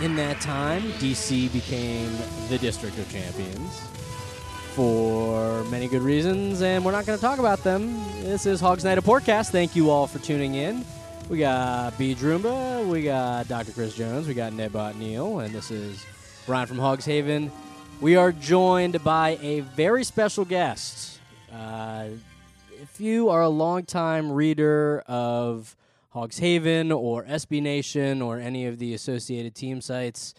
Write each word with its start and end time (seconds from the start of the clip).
In 0.00 0.14
that 0.14 0.40
time, 0.40 0.82
DC 0.92 1.52
became 1.52 2.16
the 2.48 2.56
District 2.58 2.96
of 2.98 3.10
Champions 3.10 3.80
for 4.74 5.64
many 5.64 5.88
good 5.88 6.02
reasons, 6.02 6.62
and 6.62 6.84
we're 6.84 6.92
not 6.92 7.04
going 7.04 7.18
to 7.18 7.20
talk 7.20 7.40
about 7.40 7.64
them. 7.64 8.00
This 8.22 8.46
is 8.46 8.60
Hogs 8.60 8.84
Night 8.84 8.96
of 8.96 9.04
Porkcast. 9.04 9.50
Thank 9.50 9.74
you 9.74 9.90
all 9.90 10.06
for 10.06 10.20
tuning 10.20 10.54
in. 10.54 10.84
We 11.28 11.38
got 11.38 11.98
B. 11.98 12.14
Droomba, 12.14 12.86
we 12.86 13.02
got 13.02 13.48
Dr. 13.48 13.72
Chris 13.72 13.96
Jones, 13.96 14.28
we 14.28 14.34
got 14.34 14.52
Nebot 14.52 14.94
Neal, 14.94 15.40
and 15.40 15.52
this 15.52 15.72
is 15.72 16.06
Bryan 16.46 16.68
from 16.68 16.78
Hogs 16.78 17.04
Haven. 17.04 17.50
We 18.00 18.14
are 18.14 18.30
joined 18.30 19.02
by 19.02 19.36
a 19.42 19.60
very 19.60 20.04
special 20.04 20.44
guest. 20.44 21.18
Uh, 21.52 22.06
if 22.80 23.00
you 23.00 23.30
are 23.30 23.42
a 23.42 23.48
longtime 23.48 24.30
reader 24.30 25.02
of 25.08 25.74
Hogs 26.10 26.38
Haven 26.38 26.90
or 26.90 27.24
SB 27.24 27.60
Nation 27.60 28.22
or 28.22 28.38
any 28.38 28.66
of 28.66 28.78
the 28.78 28.94
associated 28.94 29.54
team 29.54 29.80
sites. 29.80 30.34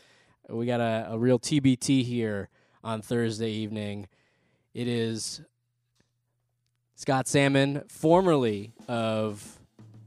We 0.50 0.66
got 0.66 0.82
a, 0.82 1.10
a 1.12 1.20
real 1.20 1.38
TBT 1.38 2.04
here 2.04 2.50
on 2.84 3.02
Thursday 3.02 3.52
evening. 3.52 4.08
It 4.74 4.88
is 4.88 5.42
Scott 6.96 7.28
Salmon, 7.28 7.84
formerly 7.88 8.74
of 8.88 9.60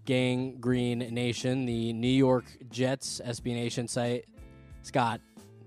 Gang 0.04 0.56
Green 0.60 0.98
Nation, 0.98 1.64
the 1.64 1.92
New 1.92 2.08
York 2.08 2.44
Jets 2.70 3.20
SB 3.24 3.54
Nation 3.54 3.86
site. 3.86 4.24
Scott, 4.82 5.20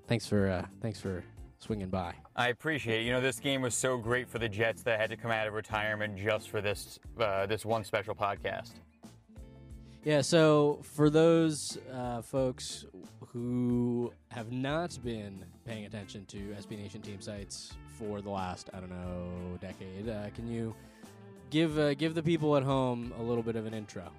thanks 0.07 0.27
for 0.27 0.49
uh, 0.49 0.65
thanks 0.81 0.99
for 0.99 1.23
swinging 1.59 1.89
by. 1.89 2.13
I 2.35 2.49
appreciate 2.49 3.01
it. 3.01 3.03
You 3.05 3.13
know, 3.13 3.21
this 3.21 3.39
game 3.39 3.61
was 3.61 3.73
so 3.73 3.97
great 3.97 4.27
for 4.27 4.39
the 4.39 4.49
Jets 4.49 4.83
that 4.83 4.95
I 4.95 5.01
had 5.01 5.09
to 5.09 5.17
come 5.17 5.31
out 5.31 5.47
of 5.47 5.53
retirement 5.53 6.17
just 6.17 6.49
for 6.49 6.59
this 6.59 6.99
uh, 7.17 7.45
this 7.45 7.65
one 7.65 7.85
special 7.85 8.13
podcast. 8.13 8.71
Yeah, 10.05 10.21
so 10.21 10.81
for 10.83 11.09
those 11.09 11.79
uh, 11.91 12.21
folks 12.21 12.85
who 13.29 14.13
have 14.29 14.51
not 14.51 14.95
been 15.03 15.43
paying 15.65 15.85
attention 15.85 16.25
to 16.27 16.37
SB 16.37 16.77
Nation 16.77 17.01
team 17.01 17.19
sites 17.19 17.73
for 17.97 18.21
the 18.21 18.29
last, 18.29 18.69
I 18.71 18.81
don't 18.81 18.91
know, 18.91 19.57
decade, 19.59 20.07
uh, 20.07 20.29
can 20.35 20.47
you 20.47 20.75
give 21.49 21.79
uh, 21.79 21.95
give 21.95 22.13
the 22.13 22.21
people 22.21 22.55
at 22.55 22.61
home 22.61 23.13
a 23.17 23.23
little 23.23 23.41
bit 23.41 23.55
of 23.55 23.65
an 23.65 23.73
intro? 23.73 24.11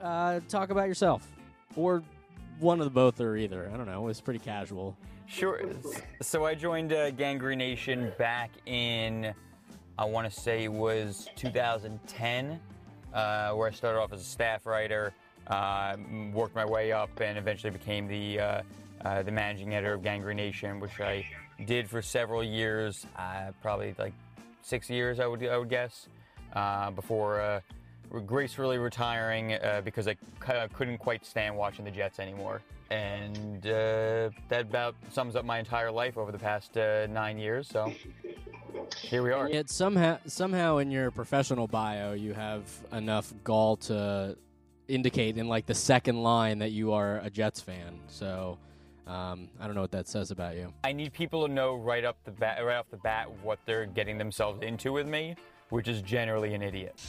Uh, 0.00 0.40
talk 0.48 0.70
about 0.70 0.88
yourself, 0.88 1.28
or 1.76 2.02
one 2.58 2.80
of 2.80 2.84
the 2.84 2.90
both, 2.90 3.20
or 3.20 3.36
either. 3.36 3.70
I 3.72 3.76
don't 3.76 3.86
know. 3.86 4.08
It's 4.08 4.22
pretty 4.22 4.40
casual. 4.40 4.96
Sure. 5.26 5.60
So 6.22 6.46
I 6.46 6.54
joined 6.54 6.94
uh, 6.94 7.10
Gang 7.10 7.38
Nation 7.38 8.12
back 8.16 8.50
in 8.64 9.34
I 9.98 10.06
want 10.06 10.32
to 10.32 10.40
say 10.40 10.64
it 10.64 10.72
was 10.72 11.28
2010, 11.36 12.58
uh, 13.12 13.52
where 13.52 13.68
I 13.68 13.70
started 13.72 14.00
off 14.00 14.12
as 14.12 14.20
a 14.20 14.24
staff 14.24 14.66
writer, 14.66 15.12
uh, 15.48 15.96
worked 16.32 16.54
my 16.54 16.64
way 16.64 16.92
up, 16.92 17.10
and 17.20 17.36
eventually 17.36 17.70
became 17.70 18.06
the 18.06 18.40
uh, 18.40 18.62
uh 19.04 19.22
the 19.22 19.32
managing 19.32 19.74
editor 19.74 19.94
of 19.94 20.02
Gang 20.02 20.22
Green 20.22 20.36
Nation, 20.36 20.80
which 20.80 21.00
I 21.00 21.26
did 21.66 21.88
for 21.88 22.02
several 22.02 22.42
years, 22.42 23.06
uh, 23.16 23.52
probably 23.60 23.94
like 23.98 24.14
six 24.62 24.88
years, 24.88 25.20
I 25.20 25.26
would 25.26 25.44
I 25.44 25.58
would 25.58 25.70
guess, 25.70 26.08
before 26.94 27.62
gracefully 28.26 28.78
retiring 28.78 29.58
because 29.84 30.06
I 30.06 30.16
couldn't 30.74 30.98
quite 30.98 31.24
stand 31.24 31.56
watching 31.56 31.84
the 31.84 31.90
Jets 31.90 32.18
anymore. 32.18 32.60
And 32.90 33.62
that 33.62 34.32
about 34.50 34.94
sums 35.10 35.34
up 35.34 35.46
my 35.46 35.58
entire 35.58 35.90
life 35.90 36.18
over 36.18 36.30
the 36.30 36.38
past 36.38 36.76
nine 36.76 37.38
years. 37.38 37.68
So 37.68 37.92
here 38.96 39.22
we 39.22 39.32
are. 39.32 39.48
Yet 39.48 39.70
somehow, 39.70 40.18
somehow 40.26 40.78
in 40.78 40.90
your 40.90 41.10
professional 41.10 41.66
bio, 41.66 42.12
you 42.12 42.34
have 42.34 42.62
enough 42.92 43.32
gall 43.44 43.76
to 43.76 44.36
indicate 44.88 45.38
in 45.38 45.48
like 45.48 45.66
the 45.66 45.74
second 45.74 46.22
line 46.22 46.58
that 46.58 46.70
you 46.70 46.92
are 46.92 47.18
a 47.18 47.30
Jets 47.30 47.60
fan. 47.60 47.98
So 48.08 48.58
um, 49.06 49.48
I 49.60 49.66
don't 49.66 49.74
know 49.74 49.80
what 49.80 49.92
that 49.92 50.08
says 50.08 50.30
about 50.30 50.56
you. 50.56 50.72
I 50.84 50.92
need 50.92 51.12
people 51.12 51.46
to 51.46 51.52
know 51.52 51.74
right 51.74 52.04
up 52.04 52.18
the 52.24 52.30
bat, 52.30 52.64
right 52.64 52.76
off 52.76 52.90
the 52.90 52.96
bat, 52.98 53.28
what 53.42 53.58
they're 53.66 53.86
getting 53.86 54.18
themselves 54.18 54.62
into 54.62 54.92
with 54.92 55.06
me, 55.06 55.36
which 55.70 55.88
is 55.88 56.02
generally 56.02 56.54
an 56.54 56.62
idiot. 56.62 57.00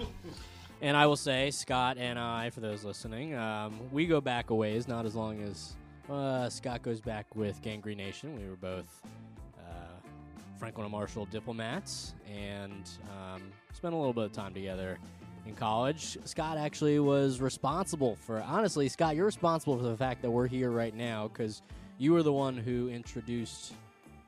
and 0.80 0.96
I 0.96 1.06
will 1.06 1.16
say, 1.16 1.50
Scott 1.50 1.98
and 1.98 2.18
I, 2.18 2.50
for 2.50 2.60
those 2.60 2.84
listening, 2.84 3.34
um, 3.34 3.78
we 3.90 4.06
go 4.06 4.20
back 4.20 4.50
a 4.50 4.54
ways, 4.54 4.86
not 4.86 5.06
as 5.06 5.14
long 5.14 5.42
as 5.42 5.74
uh, 6.10 6.48
Scott 6.48 6.82
goes 6.82 7.00
back 7.00 7.34
with 7.34 7.60
Gang 7.62 7.80
Green 7.80 7.98
Nation. 7.98 8.38
We 8.38 8.48
were 8.48 8.56
both 8.56 9.02
Franklin 10.62 10.84
and 10.84 10.92
Marshall 10.92 11.26
diplomats 11.26 12.14
and 12.32 12.88
um, 13.10 13.42
spent 13.72 13.94
a 13.94 13.96
little 13.96 14.12
bit 14.12 14.26
of 14.26 14.32
time 14.32 14.54
together 14.54 14.96
in 15.44 15.56
college. 15.56 16.16
Scott 16.24 16.56
actually 16.56 17.00
was 17.00 17.40
responsible 17.40 18.14
for, 18.14 18.40
honestly, 18.42 18.88
Scott, 18.88 19.16
you're 19.16 19.26
responsible 19.26 19.76
for 19.76 19.82
the 19.82 19.96
fact 19.96 20.22
that 20.22 20.30
we're 20.30 20.46
here 20.46 20.70
right 20.70 20.94
now 20.94 21.26
because 21.26 21.62
you 21.98 22.12
were 22.12 22.22
the 22.22 22.32
one 22.32 22.56
who 22.56 22.88
introduced 22.88 23.74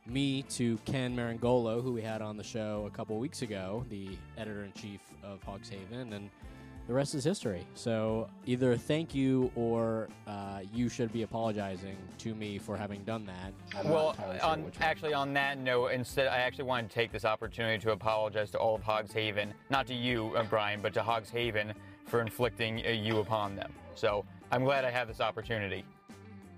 me 0.09 0.43
to 0.51 0.77
Ken 0.79 1.15
Meringolo, 1.15 1.81
who 1.81 1.93
we 1.93 2.03
had 2.03 2.21
on 2.21 2.37
the 2.37 2.43
show 2.43 2.91
a 2.93 2.97
couple 2.97 3.17
weeks 3.21 3.43
ago, 3.43 3.87
the 3.89 4.09
editor 4.37 4.65
in 4.65 4.73
chief 4.73 5.03
of 5.23 5.41
Hogs 5.45 5.69
Haven. 5.69 6.15
And 6.15 6.31
the 6.87 6.93
rest 6.93 7.15
is 7.15 7.25
history. 7.25 7.67
So 7.75 8.29
either 8.47 8.77
thank 8.77 9.15
you 9.15 9.51
or 9.55 10.09
uh, 10.27 10.61
you 10.73 10.89
should 10.89 11.13
be 11.13 11.23
apologizing 11.23 11.97
to 12.19 12.35
me 12.35 12.59
for 12.59 12.77
having 12.77 13.03
done 13.05 13.25
that. 13.27 13.53
I'm 13.79 13.89
well, 13.89 14.17
on, 14.43 14.71
actually, 14.81 15.15
on 15.15 15.33
that 15.35 15.59
note, 15.59 15.89
instead, 15.89 16.27
I 16.27 16.39
actually 16.39 16.65
wanted 16.65 16.91
to 16.91 16.95
take 16.95 17.11
this 17.11 17.25
opportunity 17.25 17.83
to 17.85 17.93
apologize 17.93 18.51
to 18.51 18.59
all 18.59 18.75
of 18.75 18.83
Hogs 18.83 19.13
Haven, 19.13 19.55
not 19.71 19.87
to 19.87 19.95
you, 19.95 20.35
uh, 20.37 20.43
Bryan, 20.45 20.81
but 20.83 20.93
to 20.95 21.03
Hogs 21.03 21.31
Haven 21.31 21.73
for 22.07 22.21
inflicting 22.21 22.85
uh, 22.85 22.91
you 22.91 23.19
upon 23.19 23.57
them. 23.57 23.73
So 23.95 24.27
I'm 24.53 24.65
glad 24.65 24.85
I 24.85 24.91
have 24.91 25.09
this 25.09 25.21
opportunity. 25.21 25.85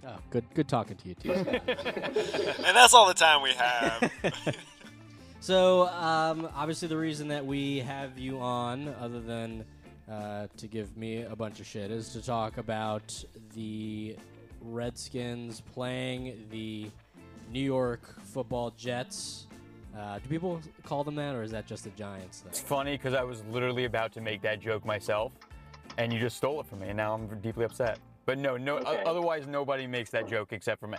Oh, 0.04 0.16
good, 0.30 0.44
good 0.54 0.68
talking 0.68 0.96
to 0.96 1.08
you 1.08 1.14
too. 1.14 1.32
and 1.32 2.76
that's 2.76 2.94
all 2.94 3.06
the 3.06 3.14
time 3.14 3.42
we 3.42 3.52
have. 3.52 4.12
so, 5.40 5.88
um, 5.88 6.48
obviously, 6.54 6.88
the 6.88 6.96
reason 6.96 7.28
that 7.28 7.44
we 7.44 7.78
have 7.80 8.18
you 8.18 8.38
on, 8.38 8.88
other 9.00 9.20
than 9.20 9.64
uh, 10.10 10.46
to 10.56 10.66
give 10.66 10.96
me 10.96 11.22
a 11.22 11.34
bunch 11.34 11.60
of 11.60 11.66
shit 11.66 11.90
is 11.90 12.10
to 12.10 12.22
talk 12.22 12.58
about 12.58 13.24
the 13.54 14.16
Redskins 14.60 15.62
playing 15.72 16.46
the 16.50 16.90
New 17.50 17.60
York 17.60 18.20
Football 18.24 18.72
Jets. 18.76 19.46
Uh, 19.96 20.18
do 20.18 20.28
people 20.28 20.60
call 20.84 21.04
them 21.04 21.14
that, 21.14 21.34
or 21.34 21.42
is 21.42 21.50
that 21.50 21.66
just 21.66 21.84
the 21.84 21.90
Giants? 21.90 22.44
It's 22.46 22.60
funny 22.60 22.92
because 22.92 23.14
I 23.14 23.22
was 23.22 23.42
literally 23.50 23.84
about 23.84 24.12
to 24.12 24.20
make 24.20 24.42
that 24.42 24.60
joke 24.60 24.84
myself, 24.84 25.32
and 25.96 26.12
you 26.12 26.20
just 26.20 26.36
stole 26.36 26.60
it 26.60 26.66
from 26.66 26.80
me, 26.80 26.88
and 26.88 26.96
now 26.96 27.14
I'm 27.14 27.26
deeply 27.40 27.64
upset. 27.64 27.98
But 28.26 28.38
no, 28.38 28.56
no. 28.56 28.78
Okay. 28.78 29.02
otherwise, 29.06 29.46
nobody 29.46 29.86
makes 29.86 30.10
that 30.10 30.28
joke 30.28 30.52
except 30.52 30.80
for 30.80 30.88
me. 30.88 30.98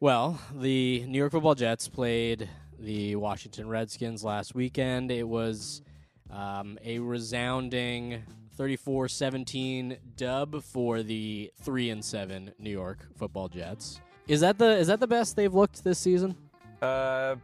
Well, 0.00 0.38
the 0.52 1.04
New 1.06 1.18
York 1.18 1.32
Football 1.32 1.54
Jets 1.54 1.88
played 1.88 2.48
the 2.78 3.16
Washington 3.16 3.68
Redskins 3.68 4.22
last 4.24 4.54
weekend. 4.54 5.10
It 5.10 5.26
was 5.26 5.82
um, 6.30 6.78
a 6.84 6.98
resounding 6.98 8.24
34-17 8.58 9.98
dub 10.16 10.62
for 10.62 11.02
the 11.02 11.50
3 11.62 11.90
and 11.90 12.04
7 12.04 12.52
New 12.58 12.70
York 12.70 13.06
Football 13.16 13.48
Jets. 13.48 14.00
Is 14.26 14.40
that 14.40 14.58
the 14.58 14.70
is 14.78 14.86
that 14.86 15.00
the 15.00 15.06
best 15.06 15.36
they've 15.36 15.52
looked 15.52 15.84
this 15.84 15.98
season? 15.98 16.34
Uh 16.80 17.36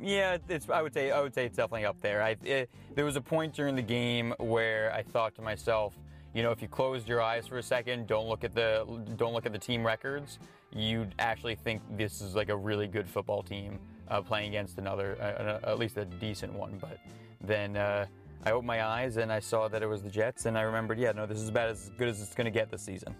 yeah, 0.00 0.38
it's 0.48 0.68
I 0.70 0.82
would 0.82 0.94
say 0.94 1.10
I 1.10 1.20
would 1.20 1.34
say 1.34 1.46
it's 1.46 1.56
definitely 1.56 1.84
up 1.84 2.00
there. 2.00 2.22
I 2.22 2.36
it, 2.44 2.70
there 2.94 3.04
was 3.04 3.16
a 3.16 3.20
point 3.20 3.54
during 3.54 3.74
the 3.74 3.82
game 3.82 4.32
where 4.38 4.92
I 4.92 5.02
thought 5.02 5.34
to 5.36 5.42
myself, 5.42 5.94
you 6.34 6.42
know, 6.42 6.52
if 6.52 6.62
you 6.62 6.68
closed 6.68 7.08
your 7.08 7.20
eyes 7.20 7.46
for 7.46 7.58
a 7.58 7.62
second, 7.62 8.06
don't 8.06 8.28
look 8.28 8.44
at 8.44 8.54
the 8.54 8.86
don't 9.16 9.32
look 9.32 9.46
at 9.46 9.52
the 9.52 9.58
team 9.58 9.84
records, 9.84 10.38
you'd 10.72 11.14
actually 11.18 11.56
think 11.56 11.82
this 11.96 12.20
is 12.20 12.34
like 12.36 12.48
a 12.48 12.56
really 12.56 12.86
good 12.86 13.08
football 13.08 13.42
team 13.42 13.78
uh, 14.08 14.20
playing 14.20 14.48
against 14.48 14.78
another, 14.78 15.16
uh, 15.20 15.24
uh, 15.66 15.70
at 15.70 15.78
least 15.78 15.96
a 15.96 16.04
decent 16.04 16.52
one. 16.52 16.78
But 16.80 16.98
then 17.40 17.76
uh, 17.76 18.06
I 18.44 18.52
opened 18.52 18.66
my 18.66 18.84
eyes 18.84 19.16
and 19.16 19.32
I 19.32 19.40
saw 19.40 19.68
that 19.68 19.82
it 19.82 19.86
was 19.86 20.02
the 20.02 20.10
Jets, 20.10 20.46
and 20.46 20.56
I 20.56 20.62
remembered, 20.62 20.98
yeah, 20.98 21.12
no, 21.12 21.26
this 21.26 21.38
is 21.38 21.48
about 21.48 21.70
as 21.70 21.90
good 21.98 22.08
as 22.08 22.20
it's 22.20 22.34
going 22.34 22.46
to 22.46 22.50
get 22.50 22.70
this 22.70 22.82
season. 22.82 23.14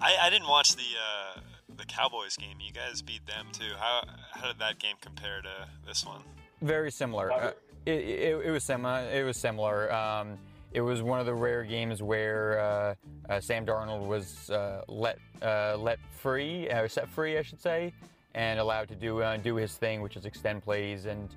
I, 0.00 0.16
I 0.22 0.30
didn't 0.30 0.48
watch 0.48 0.76
the 0.76 0.82
uh, 0.82 1.40
the 1.76 1.84
Cowboys 1.84 2.36
game. 2.36 2.56
You 2.60 2.72
guys 2.72 3.02
beat 3.02 3.26
them 3.26 3.46
too. 3.52 3.72
How 3.78 4.02
how 4.32 4.46
did 4.46 4.58
that 4.58 4.78
game 4.78 4.96
compare 5.00 5.42
to 5.42 5.68
this 5.86 6.04
one? 6.06 6.22
Very 6.62 6.90
similar. 6.90 7.32
Uh, 7.32 7.52
it, 7.86 7.92
it, 7.92 8.46
it 8.46 8.50
was 8.50 8.64
similar. 8.64 9.00
It 9.10 9.24
was 9.24 9.36
similar. 9.36 9.92
Um, 9.92 10.38
it 10.72 10.80
was 10.80 11.02
one 11.02 11.18
of 11.20 11.26
the 11.26 11.34
rare 11.34 11.64
games 11.64 12.02
where 12.02 12.60
uh, 12.60 12.94
uh, 13.28 13.40
Sam 13.40 13.66
Darnold 13.66 14.06
was 14.06 14.50
uh, 14.50 14.82
let 14.88 15.18
uh, 15.42 15.76
let 15.78 15.98
free, 16.16 16.70
uh, 16.70 16.86
set 16.86 17.08
free, 17.08 17.38
I 17.38 17.42
should 17.42 17.60
say, 17.60 17.92
and 18.34 18.60
allowed 18.60 18.88
to 18.88 18.94
do 18.94 19.22
do 19.42 19.56
his 19.56 19.74
thing, 19.74 20.00
which 20.00 20.16
is 20.16 20.26
extend 20.26 20.62
plays 20.62 21.06
and 21.06 21.28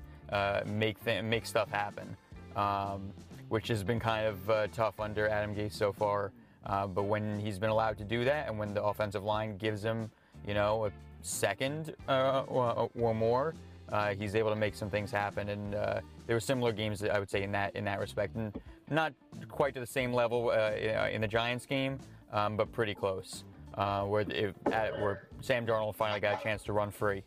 make 0.65 1.03
th- 1.03 1.23
make 1.23 1.45
stuff 1.45 1.69
happen, 1.69 2.15
um, 2.55 3.11
which 3.49 3.67
has 3.67 3.83
been 3.83 3.99
kind 3.99 4.25
of 4.25 4.71
tough 4.71 4.99
under 4.99 5.27
Adam 5.27 5.55
Gase 5.55 5.73
so 5.73 5.91
far. 5.93 6.31
but 6.65 7.03
when 7.03 7.39
he's 7.39 7.59
been 7.59 7.69
allowed 7.69 7.97
to 7.97 8.03
do 8.03 8.23
that, 8.25 8.47
and 8.47 8.57
when 8.57 8.73
the 8.73 8.83
offensive 8.83 9.23
line 9.23 9.57
gives 9.57 9.83
him, 9.83 10.09
you 10.47 10.53
know, 10.53 10.85
a 10.85 10.91
second 11.21 11.95
or, 12.07 12.89
or 12.95 13.15
more, 13.15 13.53
uh, 13.93 14.13
he's 14.15 14.35
able 14.35 14.49
to 14.49 14.55
make 14.55 14.75
some 14.75 14.89
things 14.89 15.11
happen. 15.11 15.49
And 15.49 15.75
uh, 15.75 15.99
there 16.25 16.35
were 16.35 16.41
similar 16.41 16.71
games, 16.71 17.03
I 17.03 17.19
would 17.19 17.29
say, 17.29 17.43
in 17.43 17.51
that 17.51 17.75
in 17.75 17.85
that 17.85 17.99
respect, 17.99 18.35
and 18.35 18.57
not 18.89 19.13
quite 19.49 19.73
to 19.75 19.79
the 19.79 19.87
same 19.87 20.13
level 20.13 20.49
uh, 20.49 21.07
in 21.11 21.21
the 21.21 21.27
Giants 21.27 21.65
game, 21.65 21.99
um, 22.31 22.57
but 22.57 22.71
pretty 22.71 22.95
close, 22.95 23.43
uh, 23.75 24.03
where 24.03 24.21
it, 24.21 24.55
where 24.65 25.27
Sam 25.41 25.65
Darnold 25.65 25.95
finally 25.95 26.19
got 26.19 26.39
a 26.39 26.43
chance 26.43 26.63
to 26.63 26.73
run 26.73 26.91
free. 26.91 27.23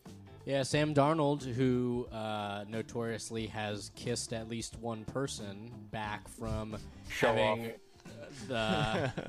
Yeah, 0.46 0.62
Sam 0.62 0.94
Darnold, 0.94 1.42
who 1.44 2.06
uh, 2.12 2.64
notoriously 2.68 3.46
has 3.48 3.90
kissed 3.96 4.32
at 4.32 4.48
least 4.48 4.78
one 4.78 5.04
person 5.04 5.70
back 5.90 6.26
from 6.28 6.76
Show 7.10 7.34
having 7.34 7.72
the. 8.48 9.12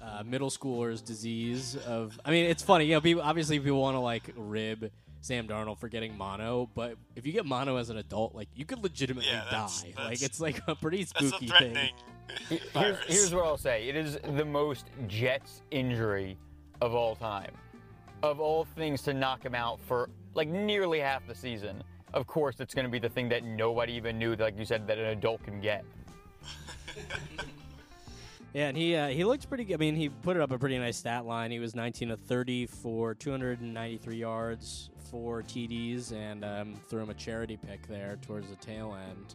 Uh, 0.00 0.22
middle 0.22 0.48
schoolers 0.48 1.04
disease 1.04 1.76
of 1.84 2.18
I 2.24 2.30
mean 2.30 2.46
it's 2.46 2.62
funny 2.62 2.84
you 2.86 2.94
know 2.94 3.00
people 3.00 3.20
obviously 3.20 3.58
people 3.58 3.80
want 3.80 3.96
to 3.96 3.98
like 3.98 4.30
rib 4.36 4.92
Sam 5.22 5.48
Darnold 5.48 5.80
for 5.80 5.88
getting 5.88 6.16
mono, 6.16 6.70
but 6.72 6.94
if 7.16 7.26
you 7.26 7.32
get 7.32 7.44
mono 7.44 7.76
as 7.76 7.90
an 7.90 7.96
adult, 7.98 8.32
like 8.32 8.48
you 8.54 8.64
could 8.64 8.80
legitimately 8.82 9.28
Yeah, 9.28 9.42
that's- 9.50 9.82
die. 9.82 9.88
that's- 9.88 10.06
like 10.08 10.22
it's 10.22 10.40
like 10.40 10.60
a 10.68 10.76
pretty 10.76 10.98
That's 11.02 11.20
a 11.20 11.28
spooky 11.28 11.48
thing. 11.48 11.90
Here's, 12.48 12.96
here's 13.08 13.34
what 13.34 13.44
I'll 13.44 13.56
say. 13.58 13.88
It 13.88 13.96
is 13.96 14.18
the 14.36 14.44
most 14.44 14.86
Jets 15.08 15.62
injury 15.72 16.38
of 16.80 16.94
all 16.94 17.16
time. 17.16 17.50
Of 18.22 18.38
all 18.38 18.64
things 18.76 19.02
to 19.02 19.12
knock 19.12 19.44
him 19.44 19.54
out 19.56 19.80
for 19.80 20.08
like 20.34 20.48
nearly 20.48 21.00
half 21.00 21.26
the 21.26 21.34
season. 21.34 21.82
Of 22.14 22.26
course, 22.26 22.60
it's 22.60 22.74
going 22.74 22.86
to 22.86 22.90
be 22.90 22.98
the 22.98 23.08
thing 23.08 23.28
that 23.28 23.44
nobody 23.44 23.92
even 23.94 24.18
knew, 24.18 24.34
like 24.34 24.58
you 24.58 24.64
said, 24.64 24.86
that 24.86 24.98
an 24.98 25.06
adult 25.06 25.42
can 25.42 25.60
get. 25.60 25.84
Yeah, 28.54 28.68
and 28.68 28.76
he 28.76 28.96
uh, 28.96 29.08
he 29.08 29.24
looked 29.24 29.48
pretty 29.48 29.64
good. 29.64 29.74
I 29.74 29.76
mean, 29.76 29.94
he 29.94 30.08
put 30.08 30.36
up 30.38 30.50
a 30.52 30.58
pretty 30.58 30.78
nice 30.78 30.96
stat 30.96 31.26
line. 31.26 31.50
He 31.50 31.58
was 31.58 31.74
19 31.74 32.10
of 32.10 32.20
30 32.20 32.66
for 32.66 33.14
293 33.14 34.16
yards, 34.16 34.90
four 35.10 35.42
TDs, 35.42 36.12
and 36.12 36.44
um, 36.44 36.74
threw 36.88 37.02
him 37.02 37.10
a 37.10 37.14
charity 37.14 37.58
pick 37.58 37.86
there 37.86 38.18
towards 38.22 38.48
the 38.48 38.56
tail 38.56 38.96
end. 39.10 39.34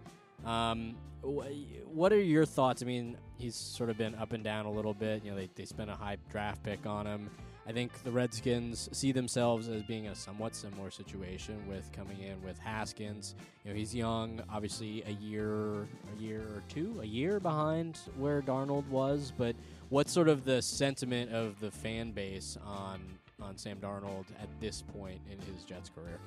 Um, 0.50 0.96
what 1.22 2.12
are 2.12 2.20
your 2.20 2.46
thoughts? 2.46 2.82
I 2.82 2.86
mean, 2.86 3.18
he's 3.38 3.56
sort 3.56 3.90
of 3.90 3.98
been 3.98 4.16
up 4.16 4.34
and 4.34 4.44
down 4.44 4.66
a 4.66 4.72
little 4.72 4.94
bit. 4.94 5.24
You 5.24 5.32
know, 5.32 5.38
they, 5.38 5.50
they 5.56 5.66
spent 5.66 5.90
a 5.90 5.96
high 5.96 6.18
draft 6.30 6.64
pick 6.64 6.86
on 6.86 7.06
him. 7.06 7.30
I 7.66 7.72
think 7.72 8.04
the 8.04 8.12
Redskins 8.12 8.90
see 8.92 9.14
themselves 9.14 9.70
as 9.70 9.84
being 9.84 10.08
a 10.08 10.16
somewhat 10.16 10.54
similar 10.54 10.92
situation 10.92 11.66
with 11.68 11.90
coming 11.94 12.20
in 12.20 12.42
with 12.44 12.60
Haskins. 12.60 13.36
You 13.64 13.72
know, 13.72 13.78
he's 13.78 13.96
young, 13.96 14.42
obviously 14.50 15.02
a 15.08 15.12
year, 15.12 15.84
a 15.84 16.22
year 16.22 16.42
or 16.42 16.64
two, 16.68 17.00
a 17.02 17.06
year 17.06 17.40
behind 17.40 18.00
where 18.18 18.42
Darnold 18.42 18.86
was. 18.90 19.32
But 19.38 19.56
what's 19.90 20.12
sort 20.12 20.28
of 20.28 20.44
the 20.44 20.62
sentiment 20.62 21.32
of 21.32 21.60
the 21.62 21.72
fan 21.72 22.12
base 22.12 22.58
on 22.66 23.00
on 23.42 23.58
Sam 23.58 23.78
Darnold 23.78 24.26
at 24.42 24.50
this 24.60 24.82
point 24.82 25.20
in 25.32 25.38
his 25.54 25.64
Jets 25.64 25.90
career? 25.90 26.20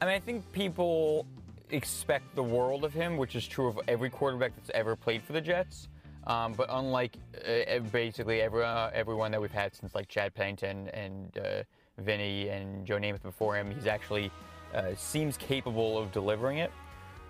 I 0.00 0.06
mean, 0.06 0.14
I 0.14 0.20
think 0.20 0.50
people 0.52 1.26
expect 1.70 2.34
the 2.34 2.42
world 2.42 2.84
of 2.84 2.92
him, 2.92 3.16
which 3.16 3.34
is 3.34 3.46
true 3.46 3.68
of 3.68 3.78
every 3.88 4.10
quarterback 4.10 4.54
that's 4.56 4.70
ever 4.74 4.96
played 4.96 5.22
for 5.22 5.32
the 5.32 5.40
Jets. 5.40 5.88
Um, 6.26 6.52
but 6.52 6.68
unlike 6.70 7.16
uh, 7.46 7.80
basically 7.90 8.42
every, 8.42 8.62
uh, 8.62 8.90
everyone 8.94 9.32
that 9.32 9.40
we've 9.40 9.50
had 9.50 9.74
since 9.74 9.94
like 9.94 10.08
Chad 10.08 10.34
Pennington 10.34 10.88
and 10.88 11.36
uh, 11.38 11.62
Vinny 11.98 12.48
and 12.48 12.86
Joe 12.86 12.96
Namath 12.96 13.22
before 13.22 13.56
him, 13.56 13.72
he's 13.74 13.86
actually 13.86 14.30
uh, 14.74 14.94
seems 14.96 15.36
capable 15.36 15.98
of 15.98 16.12
delivering 16.12 16.58
it. 16.58 16.70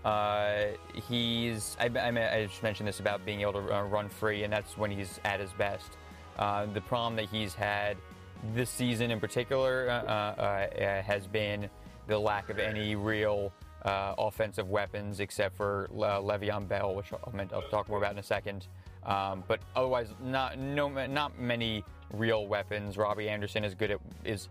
Uh, 0.05 0.65
he's 1.09 1.77
I, 1.81 1.87
I, 1.87 2.37
I 2.37 2.47
just 2.47 2.63
mentioned 2.63 2.89
this 2.89 3.01
about 3.01 3.25
being 3.25 3.41
able 3.41 3.55
to 3.55 3.75
uh, 3.75 3.83
run 3.85 4.09
free, 4.09 4.43
and 4.43 4.53
that's 4.53 4.77
when 4.77 4.91
he's 4.91 5.21
at 5.25 5.41
his 5.41 5.53
best. 5.53 5.93
The 6.37 6.83
problem 6.87 7.17
that 7.17 7.29
he's 7.29 7.55
had 7.55 7.97
this 8.55 8.69
season 8.69 9.11
in 9.11 9.21
particular 9.21 9.89
has 11.07 11.27
been 11.29 11.71
the 12.09 12.19
lack 12.19 12.51
of 12.51 12.59
any 12.59 12.97
real 12.97 13.53
offensive 13.85 14.69
weapons 14.69 15.21
except 15.21 15.57
for 15.57 15.89
uh, 15.95 16.21
Le'Veon 16.21 16.69
Bell, 16.69 16.95
which 16.95 17.13
I'll, 17.13 17.33
I'll 17.53 17.69
talk 17.71 17.89
more 17.89 17.99
about 17.99 18.13
in 18.13 18.19
a 18.19 18.23
second. 18.23 18.67
Um, 19.05 19.43
but 19.49 19.61
otherwise, 19.75 20.09
not 20.23 20.59
no 20.59 20.89
not 20.89 21.39
many 21.39 21.85
real 22.13 22.47
weapons. 22.47 22.97
Robbie 22.97 23.29
Anderson 23.29 23.65
is 23.65 23.75
good 23.75 23.91
at 23.91 24.01
is 24.25 24.49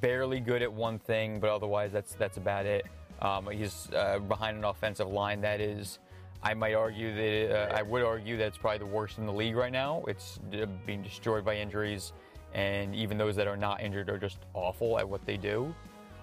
barely 0.00 0.40
good 0.40 0.62
at 0.62 0.72
one 0.72 0.98
thing, 0.98 1.40
but 1.40 1.50
otherwise 1.50 1.92
that's 1.92 2.14
that's 2.14 2.36
about 2.36 2.66
it. 2.66 2.86
Um, 3.20 3.48
he's 3.50 3.88
uh, 3.94 4.18
behind 4.18 4.58
an 4.58 4.64
offensive 4.64 5.08
line 5.08 5.40
that 5.40 5.60
is, 5.60 5.98
I 6.42 6.52
might 6.54 6.74
argue 6.74 7.14
that 7.14 7.72
uh, 7.72 7.76
I 7.76 7.82
would 7.82 8.02
argue 8.02 8.36
that 8.36 8.46
it's 8.46 8.58
probably 8.58 8.78
the 8.78 8.86
worst 8.86 9.18
in 9.18 9.26
the 9.26 9.32
league 9.32 9.56
right 9.56 9.72
now. 9.72 10.04
It's 10.06 10.38
uh, 10.52 10.66
being 10.84 11.02
destroyed 11.02 11.44
by 11.44 11.56
injuries, 11.56 12.12
and 12.54 12.94
even 12.94 13.16
those 13.18 13.36
that 13.36 13.46
are 13.46 13.56
not 13.56 13.80
injured 13.82 14.10
are 14.10 14.18
just 14.18 14.38
awful 14.54 14.98
at 14.98 15.08
what 15.08 15.24
they 15.24 15.36
do. 15.36 15.74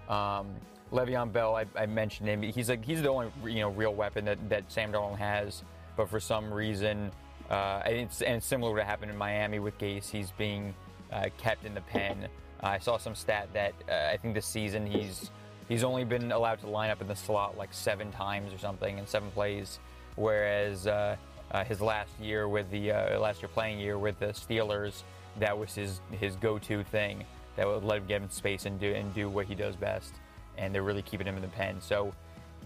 Um, 0.09 0.55
Le'Veon 0.91 1.31
Bell, 1.31 1.55
I, 1.55 1.65
I 1.75 1.87
mentioned 1.87 2.29
him. 2.29 2.43
He's 2.43 2.69
like 2.69 2.85
he's 2.85 3.01
the 3.01 3.09
only 3.09 3.31
you 3.45 3.61
know 3.61 3.69
real 3.69 3.93
weapon 3.93 4.25
that, 4.25 4.49
that 4.49 4.71
Sam 4.71 4.91
Darnold 4.91 5.17
has, 5.17 5.63
but 5.97 6.09
for 6.09 6.19
some 6.19 6.53
reason, 6.53 7.11
uh, 7.49 7.81
and, 7.85 7.95
it's, 7.95 8.21
and 8.21 8.35
it's 8.35 8.45
similar 8.45 8.71
to 8.71 8.77
what 8.77 8.85
happened 8.85 9.11
in 9.11 9.17
Miami 9.17 9.59
with 9.59 9.77
Gase. 9.77 10.09
He's 10.09 10.31
being 10.31 10.73
uh, 11.11 11.29
kept 11.37 11.65
in 11.65 11.73
the 11.73 11.81
pen. 11.81 12.27
I 12.61 12.79
saw 12.79 12.97
some 12.97 13.15
stat 13.15 13.49
that 13.53 13.73
uh, 13.89 14.11
I 14.11 14.17
think 14.17 14.33
this 14.33 14.45
season 14.45 14.85
he's 14.85 15.31
he's 15.67 15.83
only 15.83 16.05
been 16.05 16.31
allowed 16.31 16.59
to 16.61 16.67
line 16.67 16.89
up 16.89 17.01
in 17.01 17.07
the 17.07 17.15
slot 17.15 17.57
like 17.57 17.73
seven 17.73 18.11
times 18.11 18.53
or 18.53 18.57
something 18.57 18.97
in 18.97 19.05
seven 19.05 19.29
plays, 19.31 19.79
whereas 20.15 20.87
uh, 20.87 21.15
uh, 21.51 21.63
his 21.65 21.81
last 21.81 22.11
year 22.21 22.47
with 22.47 22.69
the 22.71 22.91
uh, 22.91 23.19
last 23.19 23.41
year 23.41 23.49
playing 23.49 23.79
year 23.79 23.97
with 23.97 24.17
the 24.19 24.27
Steelers, 24.27 25.03
that 25.39 25.57
was 25.57 25.75
his 25.75 25.99
his 26.11 26.35
go-to 26.37 26.83
thing 26.85 27.25
that 27.55 27.67
would 27.67 27.83
let 27.83 27.99
him 27.99 28.07
get 28.07 28.21
in 28.21 28.29
space 28.29 28.65
and 28.65 28.79
do 28.79 28.93
and 28.93 29.13
do 29.13 29.29
what 29.29 29.45
he 29.45 29.55
does 29.55 29.75
best, 29.75 30.13
and 30.57 30.73
they're 30.73 30.83
really 30.83 31.01
keeping 31.01 31.27
him 31.27 31.35
in 31.35 31.41
the 31.41 31.47
pen. 31.49 31.81
So 31.81 32.13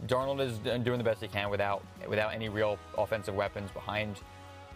Darnold 0.06 0.40
is 0.42 0.60
doing 0.84 1.00
the 1.00 1.04
best 1.04 1.22
he 1.22 1.28
can 1.28 1.50
without 1.50 1.84
without 2.08 2.34
any 2.34 2.50
real 2.50 2.78
offensive 2.98 3.36
weapons 3.36 3.72
behind. 3.72 4.20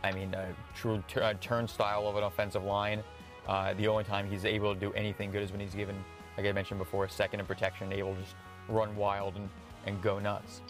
I 0.04 0.12
mean, 0.12 0.34
a 0.34 0.48
true 0.76 1.04
t- 1.08 1.20
uh, 1.20 1.34
turnstile 1.42 2.08
of 2.08 2.16
an 2.16 2.24
offensive 2.24 2.64
line. 2.64 3.04
Uh, 3.48 3.74
the 3.74 3.88
only 3.88 4.04
time 4.04 4.30
he's 4.30 4.46
able 4.46 4.74
to 4.74 4.80
do 4.80 4.94
anything 4.94 5.32
good 5.32 5.44
is 5.44 5.52
when 5.52 5.60
he's 5.60 5.76
given, 5.76 5.96
like 6.38 6.46
I 6.46 6.52
mentioned 6.52 6.80
before, 6.80 7.06
a 7.06 7.10
second 7.10 7.40
in 7.40 7.46
protection, 7.46 7.92
able 7.92 8.14
to 8.16 8.22
just 8.22 8.36
run 8.68 8.96
wild 8.96 9.36
and, 9.36 9.50
and 9.86 10.02
go 10.02 10.20
nuts. 10.20 10.62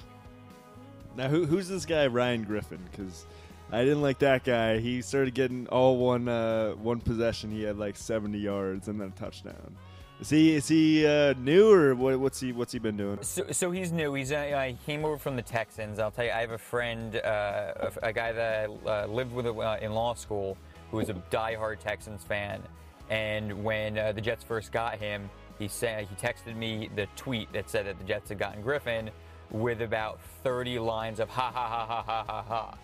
Now, 1.15 1.27
who, 1.27 1.45
who's 1.45 1.67
this 1.67 1.85
guy, 1.85 2.07
Ryan 2.07 2.43
Griffin? 2.43 2.79
Because 2.89 3.25
I 3.71 3.83
didn't 3.83 4.01
like 4.01 4.19
that 4.19 4.43
guy. 4.43 4.79
He 4.79 5.01
started 5.01 5.33
getting 5.33 5.67
all 5.67 5.97
one 5.97 6.27
uh, 6.27 6.71
one 6.71 6.99
possession. 6.99 7.51
He 7.51 7.63
had 7.63 7.77
like 7.77 7.97
70 7.97 8.37
yards 8.37 8.87
and 8.87 8.99
then 8.99 9.09
a 9.15 9.19
touchdown. 9.19 9.75
Is 10.21 10.29
he 10.29 10.55
is 10.55 10.67
he 10.67 11.05
uh, 11.05 11.33
new 11.39 11.71
or 11.71 11.95
what, 11.95 12.19
what's 12.19 12.39
he 12.39 12.51
what's 12.51 12.71
he 12.71 12.77
been 12.77 12.95
doing? 12.95 13.17
So, 13.21 13.43
so 13.51 13.71
he's 13.71 13.91
new. 13.91 14.13
He's 14.13 14.31
uh, 14.31 14.65
he 14.67 14.77
came 14.85 15.03
over 15.03 15.17
from 15.17 15.35
the 15.35 15.41
Texans. 15.41 15.97
I'll 15.97 16.11
tell 16.11 16.25
you, 16.25 16.31
I 16.31 16.41
have 16.41 16.51
a 16.51 16.59
friend, 16.59 17.15
uh, 17.15 17.73
a, 17.79 17.91
a 18.03 18.13
guy 18.13 18.31
that 18.31 18.69
I 18.69 18.89
uh, 18.89 19.07
lived 19.07 19.33
with 19.33 19.47
uh, 19.47 19.77
in 19.81 19.93
law 19.93 20.13
school, 20.13 20.57
who 20.91 20.99
is 20.99 21.09
a 21.09 21.15
diehard 21.31 21.79
Texans 21.79 22.23
fan. 22.23 22.61
And 23.09 23.63
when 23.63 23.97
uh, 23.97 24.11
the 24.11 24.21
Jets 24.21 24.43
first 24.43 24.71
got 24.71 24.99
him, 24.99 25.27
he 25.57 25.67
said 25.67 26.07
he 26.07 26.15
texted 26.15 26.55
me 26.55 26.87
the 26.95 27.07
tweet 27.15 27.51
that 27.53 27.67
said 27.67 27.87
that 27.87 27.97
the 27.97 28.05
Jets 28.05 28.29
had 28.29 28.37
gotten 28.37 28.61
Griffin, 28.61 29.09
with 29.49 29.81
about 29.81 30.21
30 30.43 30.77
lines 30.77 31.19
of 31.19 31.29
ha 31.29 31.51
ha 31.51 31.67
ha 31.67 32.03
ha 32.03 32.03
ha 32.03 32.77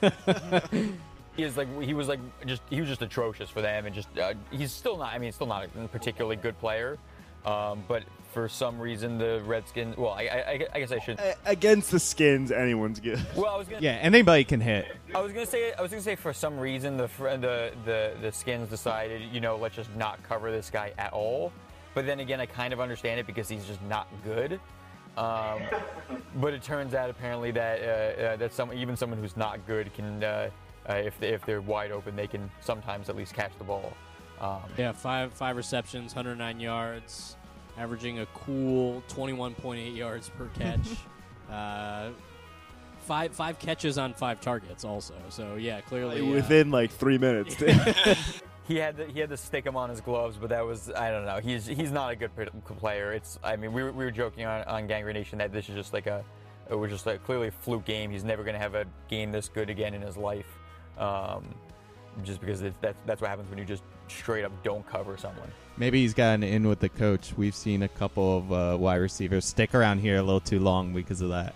ha 0.00 0.16
ha. 0.50 0.60
he 1.40 1.46
is 1.46 1.56
like 1.56 1.68
he 1.82 1.94
was 1.94 2.06
like 2.08 2.20
just 2.46 2.62
he 2.70 2.80
was 2.80 2.88
just 2.88 3.02
atrocious 3.02 3.48
for 3.50 3.62
them 3.62 3.86
and 3.86 3.94
just 3.94 4.08
uh, 4.18 4.34
he's 4.50 4.72
still 4.72 4.96
not 4.98 5.12
I 5.14 5.18
mean 5.18 5.32
still 5.32 5.46
not 5.46 5.64
a 5.64 5.88
particularly 5.88 6.36
good 6.36 6.58
player 6.60 6.98
Um, 7.46 7.82
but 7.88 8.02
for 8.34 8.48
some 8.48 8.78
reason, 8.78 9.18
the 9.18 9.42
Redskins. 9.44 9.96
Well, 9.96 10.12
I, 10.12 10.22
I, 10.22 10.66
I 10.74 10.78
guess 10.80 10.92
I 10.92 11.00
should. 11.00 11.18
A- 11.18 11.34
Against 11.46 11.90
the 11.90 11.98
skins, 11.98 12.52
anyone's 12.52 13.00
good. 13.00 13.18
Well, 13.34 13.52
I 13.52 13.56
was 13.56 13.66
gonna. 13.66 13.82
Yeah, 13.82 13.98
anybody 14.00 14.44
can 14.44 14.60
hit. 14.60 14.86
I 15.14 15.20
was 15.20 15.32
gonna 15.32 15.46
say. 15.46 15.72
I 15.72 15.82
was 15.82 15.90
gonna 15.90 16.02
say 16.02 16.14
for 16.14 16.32
some 16.32 16.56
reason 16.60 16.96
the 16.96 17.08
fr- 17.08 17.30
the 17.30 17.72
the 17.84 18.12
the 18.22 18.30
Skins 18.30 18.68
decided, 18.68 19.22
you 19.32 19.40
know, 19.40 19.56
let's 19.56 19.74
just 19.74 19.90
not 19.96 20.22
cover 20.22 20.52
this 20.52 20.70
guy 20.70 20.92
at 20.96 21.12
all. 21.12 21.50
But 21.94 22.06
then 22.06 22.20
again, 22.20 22.40
I 22.40 22.46
kind 22.46 22.72
of 22.72 22.78
understand 22.78 23.18
it 23.18 23.26
because 23.26 23.48
he's 23.48 23.64
just 23.66 23.82
not 23.82 24.06
good. 24.22 24.60
Um, 25.16 25.62
but 26.36 26.54
it 26.54 26.62
turns 26.62 26.94
out 26.94 27.10
apparently 27.10 27.50
that 27.52 27.80
uh, 27.82 27.86
uh, 28.22 28.36
that 28.36 28.52
some 28.52 28.72
even 28.72 28.96
someone 28.96 29.18
who's 29.18 29.36
not 29.36 29.58
good 29.66 29.92
can, 29.94 30.22
uh, 30.22 30.50
uh, 30.90 30.94
if 30.94 31.18
they, 31.20 31.28
if 31.28 31.44
they're 31.44 31.60
wide 31.60 31.92
open, 31.92 32.16
they 32.16 32.26
can 32.26 32.50
sometimes 32.60 33.08
at 33.08 33.16
least 33.16 33.34
catch 33.34 33.52
the 33.58 33.64
ball. 33.64 33.92
Um, 34.40 34.60
Yeah, 34.76 34.92
five 34.92 35.32
five 35.32 35.56
receptions, 35.56 36.14
109 36.14 36.60
yards, 36.60 37.36
averaging 37.78 38.20
a 38.20 38.26
cool 38.26 39.02
21.8 39.08 39.96
yards 39.96 40.30
per 40.30 40.46
catch. 40.58 40.88
uh, 41.50 42.10
five 43.00 43.32
five 43.34 43.58
catches 43.58 43.98
on 43.98 44.14
five 44.14 44.40
targets, 44.40 44.84
also. 44.84 45.14
So 45.28 45.56
yeah, 45.56 45.80
clearly 45.82 46.20
uh, 46.20 46.32
Within 46.32 46.70
like 46.70 46.90
three 46.90 47.18
minutes. 47.18 47.54
he 48.64 48.76
had 48.76 48.96
to, 48.96 49.06
he 49.06 49.20
had 49.20 49.30
to 49.30 49.36
stick 49.36 49.66
him 49.66 49.76
on 49.76 49.90
his 49.90 50.00
gloves, 50.00 50.36
but 50.36 50.50
that 50.50 50.64
was 50.64 50.90
I 50.90 51.10
don't 51.10 51.26
know. 51.26 51.38
He's 51.38 51.66
he's 51.66 51.90
not 51.92 52.12
a 52.12 52.16
good 52.16 52.30
player. 52.78 53.12
It's 53.12 53.38
I 53.42 53.56
mean 53.56 53.72
we 53.72 53.82
were, 53.82 53.92
we 53.92 54.04
were 54.04 54.10
joking 54.10 54.46
on 54.46 54.64
on 54.64 54.86
Gang 54.86 55.02
Green 55.02 55.14
Nation 55.14 55.38
that 55.38 55.52
this 55.52 55.68
is 55.68 55.74
just 55.74 55.92
like 55.92 56.06
a 56.06 56.24
it 56.70 56.74
was 56.74 56.90
just 56.90 57.04
like 57.04 57.24
clearly 57.24 57.48
a 57.48 57.50
fluke 57.50 57.84
game. 57.84 58.10
He's 58.10 58.24
never 58.24 58.44
going 58.44 58.54
to 58.54 58.60
have 58.60 58.74
a 58.76 58.86
game 59.08 59.32
this 59.32 59.48
good 59.48 59.70
again 59.70 59.92
in 59.92 60.00
his 60.02 60.16
life, 60.16 60.46
um, 61.00 61.42
just 62.22 62.40
because 62.40 62.62
it's, 62.62 62.76
that's 62.80 62.98
that's 63.06 63.20
what 63.20 63.30
happens 63.30 63.48
when 63.48 63.58
you 63.58 63.64
just 63.64 63.82
straight 64.08 64.44
up 64.44 64.52
don't 64.62 64.86
cover 64.86 65.16
someone. 65.16 65.50
Maybe 65.76 66.02
he's 66.02 66.14
gotten 66.14 66.42
in 66.42 66.68
with 66.68 66.80
the 66.80 66.88
coach. 66.88 67.32
We've 67.36 67.54
seen 67.54 67.82
a 67.82 67.88
couple 67.88 68.38
of 68.38 68.52
uh, 68.52 68.76
wide 68.78 68.96
receivers 68.96 69.44
stick 69.44 69.74
around 69.74 70.00
here 70.00 70.16
a 70.18 70.22
little 70.22 70.40
too 70.40 70.60
long 70.60 70.92
because 70.92 71.20
of 71.20 71.30
that. 71.30 71.54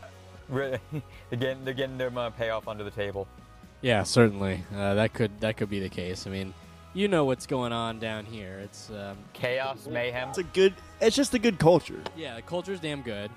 Really, 0.48 0.78
they're 1.30 1.38
getting 1.38 1.64
they're 1.64 1.74
getting 1.74 1.98
their 1.98 2.16
uh, 2.16 2.30
payoff 2.30 2.66
under 2.68 2.84
the 2.84 2.90
table. 2.90 3.26
Yeah, 3.82 4.02
certainly. 4.02 4.62
Uh, 4.74 4.94
that 4.94 5.12
could 5.12 5.38
that 5.40 5.56
could 5.56 5.68
be 5.68 5.80
the 5.80 5.90
case. 5.90 6.26
I 6.26 6.30
mean, 6.30 6.54
you 6.94 7.08
know 7.08 7.24
what's 7.24 7.46
going 7.46 7.72
on 7.72 7.98
down 7.98 8.24
here. 8.24 8.60
It's 8.62 8.88
um, 8.90 9.18
Chaos, 9.34 9.86
mayhem. 9.86 10.30
it's 10.30 10.38
a 10.38 10.42
good. 10.42 10.74
It's 11.00 11.16
just 11.16 11.34
a 11.34 11.38
good 11.38 11.58
culture. 11.58 12.00
yeah, 12.16 12.36
the 12.36 12.42
culture's 12.42 12.80
damn 12.80 13.02
good. 13.02 13.30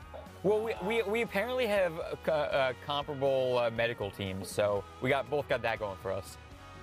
Well, 0.48 0.62
we, 0.62 0.74
we, 0.82 1.02
we 1.04 1.22
apparently 1.24 1.68
have 1.68 1.92
uh, 2.26 2.32
uh, 2.32 2.74
comparable 2.86 3.58
uh, 3.58 3.70
medical 3.70 4.10
teams, 4.10 4.50
so 4.50 4.82
we 5.02 5.10
got 5.10 5.30
both 5.30 5.50
got 5.50 5.62
that 5.64 5.78
going 5.78 5.98
for 6.02 6.10
us. 6.10 6.38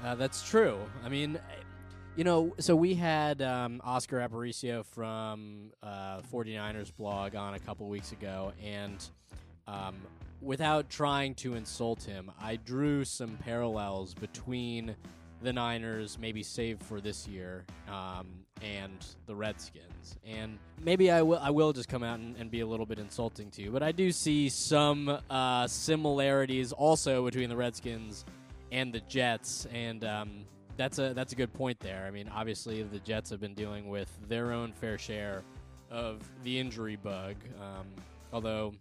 Uh, 0.04 0.14
that's 0.14 0.46
true. 0.46 0.78
I 1.02 1.08
mean, 1.08 1.40
you 2.14 2.24
know, 2.24 2.54
so 2.60 2.76
we 2.76 2.92
had 2.92 3.40
um, 3.40 3.80
Oscar 3.82 4.18
Aparicio 4.18 4.84
from 4.84 5.70
uh, 5.82 6.20
49ers 6.30 6.94
blog 6.94 7.36
on 7.36 7.54
a 7.54 7.58
couple 7.58 7.88
weeks 7.88 8.12
ago, 8.12 8.52
and 8.62 9.02
um, 9.66 9.96
without 10.42 10.90
trying 10.90 11.34
to 11.36 11.54
insult 11.54 12.02
him, 12.02 12.30
I 12.38 12.56
drew 12.56 13.02
some 13.06 13.38
parallels 13.38 14.12
between 14.12 14.94
the 15.44 15.52
Niners, 15.52 16.18
maybe 16.18 16.42
save 16.42 16.80
for 16.80 17.00
this 17.00 17.28
year, 17.28 17.64
um, 17.88 18.26
and 18.62 19.06
the 19.26 19.34
Redskins. 19.34 20.16
And 20.26 20.58
maybe 20.82 21.10
I 21.10 21.22
will 21.22 21.38
I 21.38 21.50
will 21.50 21.72
just 21.72 21.88
come 21.88 22.02
out 22.02 22.18
and, 22.18 22.36
and 22.36 22.50
be 22.50 22.60
a 22.60 22.66
little 22.66 22.86
bit 22.86 22.98
insulting 22.98 23.50
to 23.52 23.62
you, 23.62 23.70
but 23.70 23.82
I 23.82 23.92
do 23.92 24.10
see 24.10 24.48
some 24.48 25.18
uh, 25.30 25.66
similarities 25.66 26.72
also 26.72 27.24
between 27.24 27.48
the 27.48 27.56
Redskins 27.56 28.24
and 28.72 28.92
the 28.92 29.00
Jets, 29.00 29.66
and 29.72 30.04
um, 30.04 30.30
that's 30.76 30.98
a 30.98 31.14
that's 31.14 31.32
a 31.32 31.36
good 31.36 31.52
point 31.52 31.78
there. 31.80 32.04
I 32.06 32.10
mean, 32.10 32.28
obviously 32.28 32.82
the 32.82 32.98
Jets 32.98 33.30
have 33.30 33.40
been 33.40 33.54
dealing 33.54 33.88
with 33.88 34.10
their 34.28 34.52
own 34.52 34.72
fair 34.72 34.98
share 34.98 35.42
of 35.90 36.28
the 36.42 36.58
injury 36.58 36.96
bug, 36.96 37.36
um, 37.60 37.86
although 38.32 38.72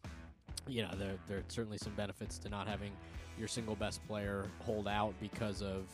you 0.67 0.81
know 0.81 0.89
there 0.97 1.15
there 1.27 1.37
are 1.37 1.43
certainly 1.47 1.77
some 1.77 1.93
benefits 1.93 2.37
to 2.39 2.49
not 2.49 2.67
having 2.67 2.91
your 3.37 3.47
single 3.47 3.75
best 3.75 4.05
player 4.07 4.45
hold 4.59 4.87
out 4.87 5.13
because 5.19 5.61
of 5.61 5.85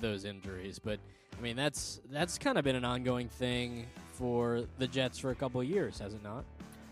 those 0.00 0.24
injuries. 0.24 0.78
But 0.78 0.98
I 1.38 1.42
mean, 1.42 1.56
that's 1.56 2.00
that's 2.10 2.38
kind 2.38 2.58
of 2.58 2.64
been 2.64 2.76
an 2.76 2.84
ongoing 2.84 3.28
thing 3.28 3.86
for 4.12 4.62
the 4.78 4.86
Jets 4.86 5.18
for 5.18 5.30
a 5.30 5.34
couple 5.34 5.60
of 5.60 5.68
years, 5.68 5.98
has 5.98 6.14
it 6.14 6.22
not? 6.22 6.44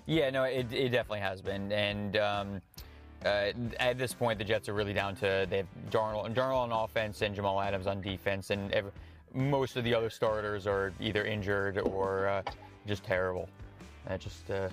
Yeah, 0.07 0.29
no, 0.31 0.45
it, 0.45 0.71
it 0.71 0.91
definitely 0.91 1.21
has 1.21 1.41
been, 1.41 1.73
and 1.73 2.17
um, 2.19 2.61
uh, 3.25 3.53
at 3.81 3.97
this 3.97 4.13
point, 4.13 4.39
the 4.39 4.45
Jets 4.45 4.69
are 4.69 4.75
really 4.75 4.93
down 4.93 5.17
to 5.17 5.47
they 5.49 5.59
have 5.59 5.67
Darnold, 5.91 6.27
and 6.27 6.37
Darnold 6.37 6.71
on 6.71 6.73
offense 6.73 7.23
and 7.23 7.35
Jamal 7.35 7.61
Adams 7.61 7.87
on 7.87 8.03
defense, 8.03 8.51
and 8.51 8.71
ev 8.73 8.93
most 9.33 9.77
of 9.77 9.83
the 9.83 9.93
other 9.93 10.11
starters 10.11 10.67
are 10.67 10.93
either 11.01 11.25
injured 11.25 11.79
or 11.79 12.29
uh, 12.29 12.43
just 12.87 13.03
terrible. 13.03 13.49
That 14.07 14.21
just 14.21 14.49
uh, 14.51 14.69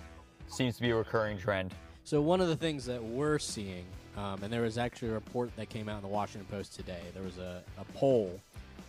seems 0.47 0.75
to 0.75 0.81
be 0.81 0.91
a 0.91 0.95
recurring 0.95 1.37
trend. 1.37 1.73
So 2.03 2.21
one 2.21 2.41
of 2.41 2.47
the 2.47 2.55
things 2.55 2.85
that 2.85 3.03
we're 3.03 3.39
seeing, 3.39 3.85
um, 4.17 4.43
and 4.43 4.51
there 4.51 4.61
was 4.61 4.77
actually 4.77 5.09
a 5.09 5.13
report 5.13 5.55
that 5.55 5.69
came 5.69 5.89
out 5.89 5.97
in 5.97 6.01
the 6.01 6.07
Washington 6.07 6.47
Post 6.49 6.75
today. 6.75 7.01
There 7.13 7.23
was 7.23 7.37
a, 7.37 7.63
a 7.79 7.85
poll 7.97 8.39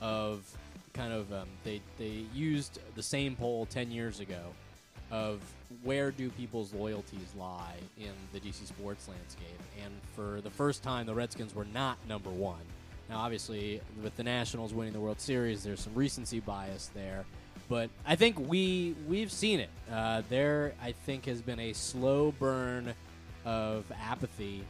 of 0.00 0.44
kind 0.92 1.12
of 1.12 1.32
um, 1.32 1.48
they 1.64 1.80
they 1.98 2.24
used 2.34 2.78
the 2.94 3.02
same 3.02 3.36
poll 3.36 3.66
ten 3.66 3.90
years 3.90 4.20
ago 4.20 4.40
of 5.10 5.40
where 5.82 6.10
do 6.10 6.30
people's 6.30 6.72
loyalties 6.72 7.32
lie 7.36 7.76
in 7.98 8.12
the 8.32 8.40
DC 8.40 8.66
sports 8.66 9.08
landscape, 9.08 9.60
and 9.84 9.92
for 10.14 10.40
the 10.40 10.50
first 10.50 10.82
time, 10.82 11.06
the 11.06 11.14
Redskins 11.14 11.54
were 11.54 11.66
not 11.72 11.98
number 12.08 12.30
one. 12.30 12.62
Now, 13.10 13.18
obviously, 13.18 13.80
with 14.02 14.16
the 14.16 14.22
Nationals 14.22 14.72
winning 14.72 14.92
the 14.92 15.00
World 15.00 15.20
Series, 15.20 15.62
there's 15.62 15.80
some 15.80 15.94
recency 15.94 16.40
bias 16.40 16.90
there 16.94 17.24
but 17.72 17.88
I 18.06 18.16
think 18.16 18.38
we 18.38 18.94
we've 19.08 19.32
seen 19.32 19.58
it. 19.58 19.70
Uh, 19.90 20.20
there, 20.28 20.74
I 20.82 20.92
think, 20.92 21.24
has 21.24 21.40
been 21.40 21.58
a 21.58 21.72
slow 21.72 22.32
burn 22.32 22.92
of 23.46 23.90
apathy. 23.98 24.62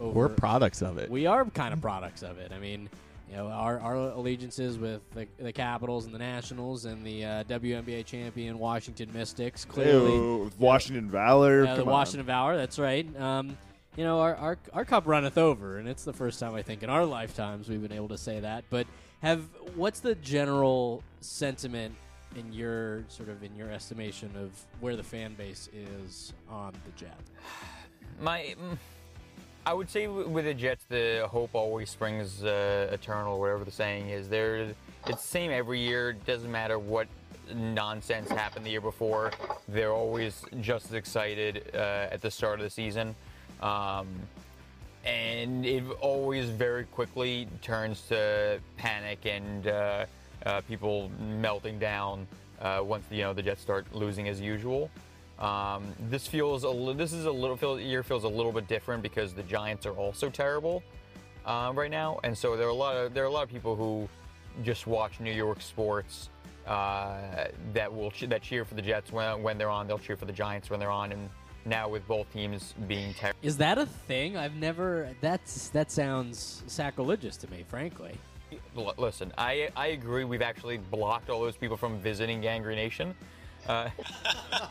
Over, 0.00 0.18
We're 0.18 0.28
products 0.30 0.82
of 0.82 0.98
it. 0.98 1.10
we 1.10 1.26
are 1.26 1.44
kind 1.44 1.72
of 1.74 1.80
products 1.80 2.22
of 2.22 2.38
it. 2.38 2.52
I 2.52 2.58
mean, 2.58 2.88
you 3.30 3.36
know, 3.36 3.48
our, 3.48 3.78
our 3.80 3.94
allegiances 3.94 4.78
with 4.78 5.02
the, 5.12 5.26
the 5.38 5.52
Capitals 5.52 6.06
and 6.06 6.14
the 6.14 6.18
Nationals 6.18 6.84
and 6.86 7.04
the 7.06 7.24
uh, 7.24 7.44
WNBA 7.44 8.04
champion 8.06 8.58
Washington 8.58 9.12
Mystics 9.12 9.64
clearly. 9.64 10.12
Ew, 10.12 10.50
Washington 10.58 11.08
Valor. 11.08 11.66
Uh, 11.66 11.74
the 11.74 11.80
come 11.80 11.88
on. 11.88 11.94
Washington 11.94 12.26
Valor, 12.26 12.56
that's 12.56 12.78
right. 12.78 13.06
Um, 13.20 13.56
you 13.96 14.04
know, 14.04 14.20
our, 14.20 14.34
our 14.36 14.58
our 14.72 14.84
cup 14.84 15.06
runneth 15.06 15.36
over, 15.36 15.78
and 15.78 15.88
it's 15.88 16.04
the 16.04 16.12
first 16.12 16.40
time 16.40 16.54
I 16.54 16.62
think 16.62 16.82
in 16.82 16.90
our 16.90 17.04
lifetimes 17.04 17.68
we've 17.68 17.82
been 17.82 17.92
able 17.92 18.08
to 18.08 18.18
say 18.18 18.40
that. 18.40 18.64
But 18.70 18.86
have 19.20 19.44
what's 19.74 20.00
the 20.00 20.14
general 20.16 21.02
sentiment 21.20 21.94
in 22.36 22.52
your 22.52 23.04
sort 23.08 23.28
of 23.28 23.42
in 23.42 23.54
your 23.54 23.70
estimation 23.70 24.30
of 24.36 24.50
where 24.80 24.96
the 24.96 25.02
fan 25.02 25.34
base 25.34 25.68
is 25.74 26.32
on 26.48 26.72
the 26.84 26.92
Jet? 26.92 27.18
My, 28.20 28.54
mm, 28.60 28.76
I 29.66 29.74
would 29.74 29.90
say 29.90 30.06
with 30.06 30.46
the 30.46 30.54
Jets, 30.54 30.84
the 30.88 31.26
hope 31.30 31.50
always 31.54 31.90
springs 31.90 32.42
uh, 32.42 32.88
eternal, 32.92 33.38
whatever 33.38 33.64
the 33.64 33.70
saying 33.70 34.08
is. 34.08 34.28
There, 34.28 34.74
it's 35.06 35.22
the 35.22 35.28
same 35.28 35.50
every 35.50 35.78
year. 35.78 36.14
Doesn't 36.14 36.50
matter 36.50 36.78
what 36.78 37.08
nonsense 37.54 38.30
happened 38.30 38.64
the 38.64 38.70
year 38.70 38.80
before. 38.80 39.32
They're 39.68 39.92
always 39.92 40.42
just 40.62 40.86
as 40.86 40.94
excited 40.94 41.70
uh, 41.74 42.08
at 42.10 42.22
the 42.22 42.30
start 42.30 42.58
of 42.58 42.64
the 42.64 42.70
season, 42.70 43.14
um, 43.60 44.08
and 45.04 45.66
it 45.66 45.84
always 46.00 46.48
very 46.48 46.84
quickly 46.84 47.46
turns 47.60 48.00
to 48.08 48.60
panic 48.78 49.26
and 49.26 49.66
uh, 49.66 50.06
uh, 50.46 50.62
people 50.62 51.10
melting 51.20 51.78
down 51.78 52.26
uh, 52.62 52.80
once 52.82 53.04
you 53.10 53.22
know 53.22 53.34
the 53.34 53.42
Jets 53.42 53.60
start 53.60 53.86
losing 53.94 54.26
as 54.26 54.40
usual. 54.40 54.90
Um, 55.40 55.94
this 56.10 56.26
feels 56.26 56.64
a 56.64 56.94
this 56.94 57.12
is 57.12 57.24
a 57.24 57.32
little 57.32 57.56
feel, 57.56 57.80
year 57.80 58.02
feels 58.02 58.24
a 58.24 58.28
little 58.28 58.52
bit 58.52 58.68
different 58.68 59.02
because 59.02 59.32
the 59.32 59.42
Giants 59.42 59.86
are 59.86 59.94
also 59.94 60.28
terrible 60.28 60.82
uh, 61.46 61.72
right 61.74 61.90
now, 61.90 62.20
and 62.24 62.36
so 62.36 62.56
there 62.56 62.66
are 62.66 62.70
a 62.70 62.74
lot 62.74 62.96
of 62.96 63.14
there 63.14 63.24
are 63.24 63.28
a 63.28 63.32
lot 63.32 63.44
of 63.44 63.48
people 63.48 63.74
who 63.74 64.08
just 64.62 64.86
watch 64.86 65.18
New 65.18 65.32
York 65.32 65.62
sports 65.62 66.28
uh, 66.66 67.46
that 67.72 67.92
will 67.92 68.12
that 68.28 68.42
cheer 68.42 68.66
for 68.66 68.74
the 68.74 68.82
Jets 68.82 69.12
when 69.12 69.42
when 69.42 69.56
they're 69.56 69.70
on. 69.70 69.86
They'll 69.86 69.98
cheer 69.98 70.16
for 70.16 70.26
the 70.26 70.32
Giants 70.32 70.68
when 70.68 70.78
they're 70.78 70.90
on, 70.90 71.10
and 71.12 71.30
now 71.64 71.88
with 71.88 72.06
both 72.06 72.30
teams 72.32 72.74
being 72.86 73.14
terrible. 73.14 73.38
Is 73.42 73.56
that 73.56 73.78
a 73.78 73.86
thing? 73.86 74.36
I've 74.36 74.56
never. 74.56 75.08
That's 75.22 75.70
that 75.70 75.90
sounds 75.90 76.62
sacrilegious 76.66 77.38
to 77.38 77.50
me, 77.50 77.64
frankly. 77.66 78.12
L- 78.76 78.94
listen, 78.98 79.32
I 79.38 79.70
I 79.74 79.88
agree. 79.88 80.24
We've 80.24 80.42
actually 80.42 80.76
blocked 80.76 81.30
all 81.30 81.40
those 81.40 81.56
people 81.56 81.78
from 81.78 81.98
visiting 82.00 82.42
Gang 82.42 82.62
Green 82.62 82.76
Nation. 82.76 83.14
Uh, 83.66 83.88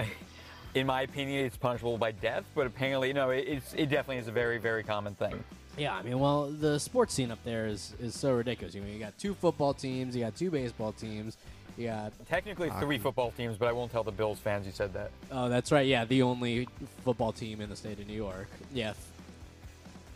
in 0.74 0.86
my 0.86 1.02
opinion, 1.02 1.44
it's 1.44 1.56
punishable 1.56 1.98
by 1.98 2.12
death, 2.12 2.44
but 2.54 2.66
apparently, 2.66 3.12
no, 3.12 3.30
it, 3.30 3.46
it's 3.48 3.72
it 3.74 3.86
definitely 3.86 4.18
is 4.18 4.28
a 4.28 4.32
very 4.32 4.58
very 4.58 4.82
common 4.82 5.14
thing. 5.14 5.42
Yeah, 5.78 5.94
I 5.94 6.02
mean, 6.02 6.18
well, 6.18 6.46
the 6.46 6.80
sports 6.80 7.12
scene 7.14 7.30
up 7.30 7.42
there 7.44 7.66
is 7.66 7.94
is 8.00 8.18
so 8.18 8.32
ridiculous. 8.32 8.74
You 8.74 8.82
mean, 8.82 8.94
you 8.94 9.00
got 9.00 9.18
two 9.18 9.34
football 9.34 9.74
teams, 9.74 10.16
you 10.16 10.24
got 10.24 10.36
two 10.36 10.50
baseball 10.50 10.92
teams, 10.92 11.36
you 11.76 11.88
got 11.88 12.12
Technically, 12.28 12.70
three 12.80 12.98
football 12.98 13.30
teams, 13.36 13.56
but 13.56 13.68
I 13.68 13.72
won't 13.72 13.92
tell 13.92 14.04
the 14.04 14.12
Bills 14.12 14.38
fans 14.38 14.66
you 14.66 14.72
said 14.72 14.92
that. 14.94 15.10
oh, 15.30 15.48
that's 15.48 15.72
right, 15.72 15.86
yeah, 15.86 16.04
the 16.04 16.22
only 16.22 16.68
football 17.04 17.32
team 17.32 17.60
in 17.60 17.68
the 17.68 17.76
state 17.76 17.98
of 17.98 18.06
New 18.06 18.14
York. 18.14 18.48
Yeah, 18.72 18.94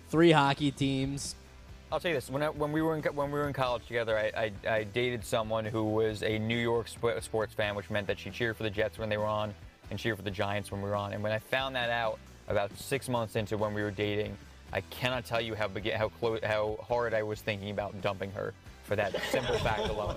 three 0.09 0.33
hockey 0.33 0.71
teams, 0.71 1.35
I'll 1.93 2.01
tell 2.01 2.11
you 2.11 2.17
this: 2.17 2.31
when 2.31 2.43
I, 2.43 2.49
when 2.51 2.73
we 2.73 2.83
were 2.83 2.97
in 2.97 3.03
when 3.03 3.31
we 3.31 3.39
were 3.39 3.47
in 3.47 3.53
college 3.53 3.87
together, 3.87 4.17
I, 4.17 4.53
I, 4.67 4.71
I 4.71 4.85
dated 4.85 5.25
someone 5.25 5.65
who 5.65 5.85
was 5.85 6.23
a 6.23 6.39
New 6.39 6.57
York 6.59 6.87
sports 6.89 7.55
fan, 7.55 7.75
which 7.75 7.91
meant 7.91 8.07
that 8.07 8.19
she 8.19 8.31
cheered 8.31 8.57
for 8.57 8.63
the 8.63 8.71
Jets 8.71 8.99
when 8.99 9.09
they 9.09 9.17
were 9.17 9.25
on 9.25 9.55
and 9.91 9.99
cheered 9.99 10.17
for 10.17 10.23
the 10.23 10.31
Giants 10.31 10.71
when 10.71 10.81
we 10.81 10.89
were 10.89 10.97
on. 10.97 11.13
And 11.13 11.23
when 11.23 11.33
I 11.33 11.39
found 11.39 11.75
that 11.77 11.91
out 11.91 12.19
about 12.49 12.77
six 12.79 13.09
months 13.09 13.37
into 13.37 13.57
when 13.57 13.75
we 13.75 13.83
were 13.83 13.91
dating, 13.91 14.37
I 14.73 14.81
cannot 14.83 15.25
tell 15.25 15.41
you 15.41 15.55
how 15.55 15.69
beg- 15.69 15.93
how 15.93 16.09
close 16.09 16.41
how 16.45 16.79
hard 16.87 17.13
I 17.13 17.23
was 17.23 17.41
thinking 17.41 17.71
about 17.71 18.01
dumping 18.03 18.31
her 18.33 18.55
for 18.85 18.97
that 18.97 19.15
simple 19.31 19.59
fact 19.59 19.89
alone. 19.89 20.17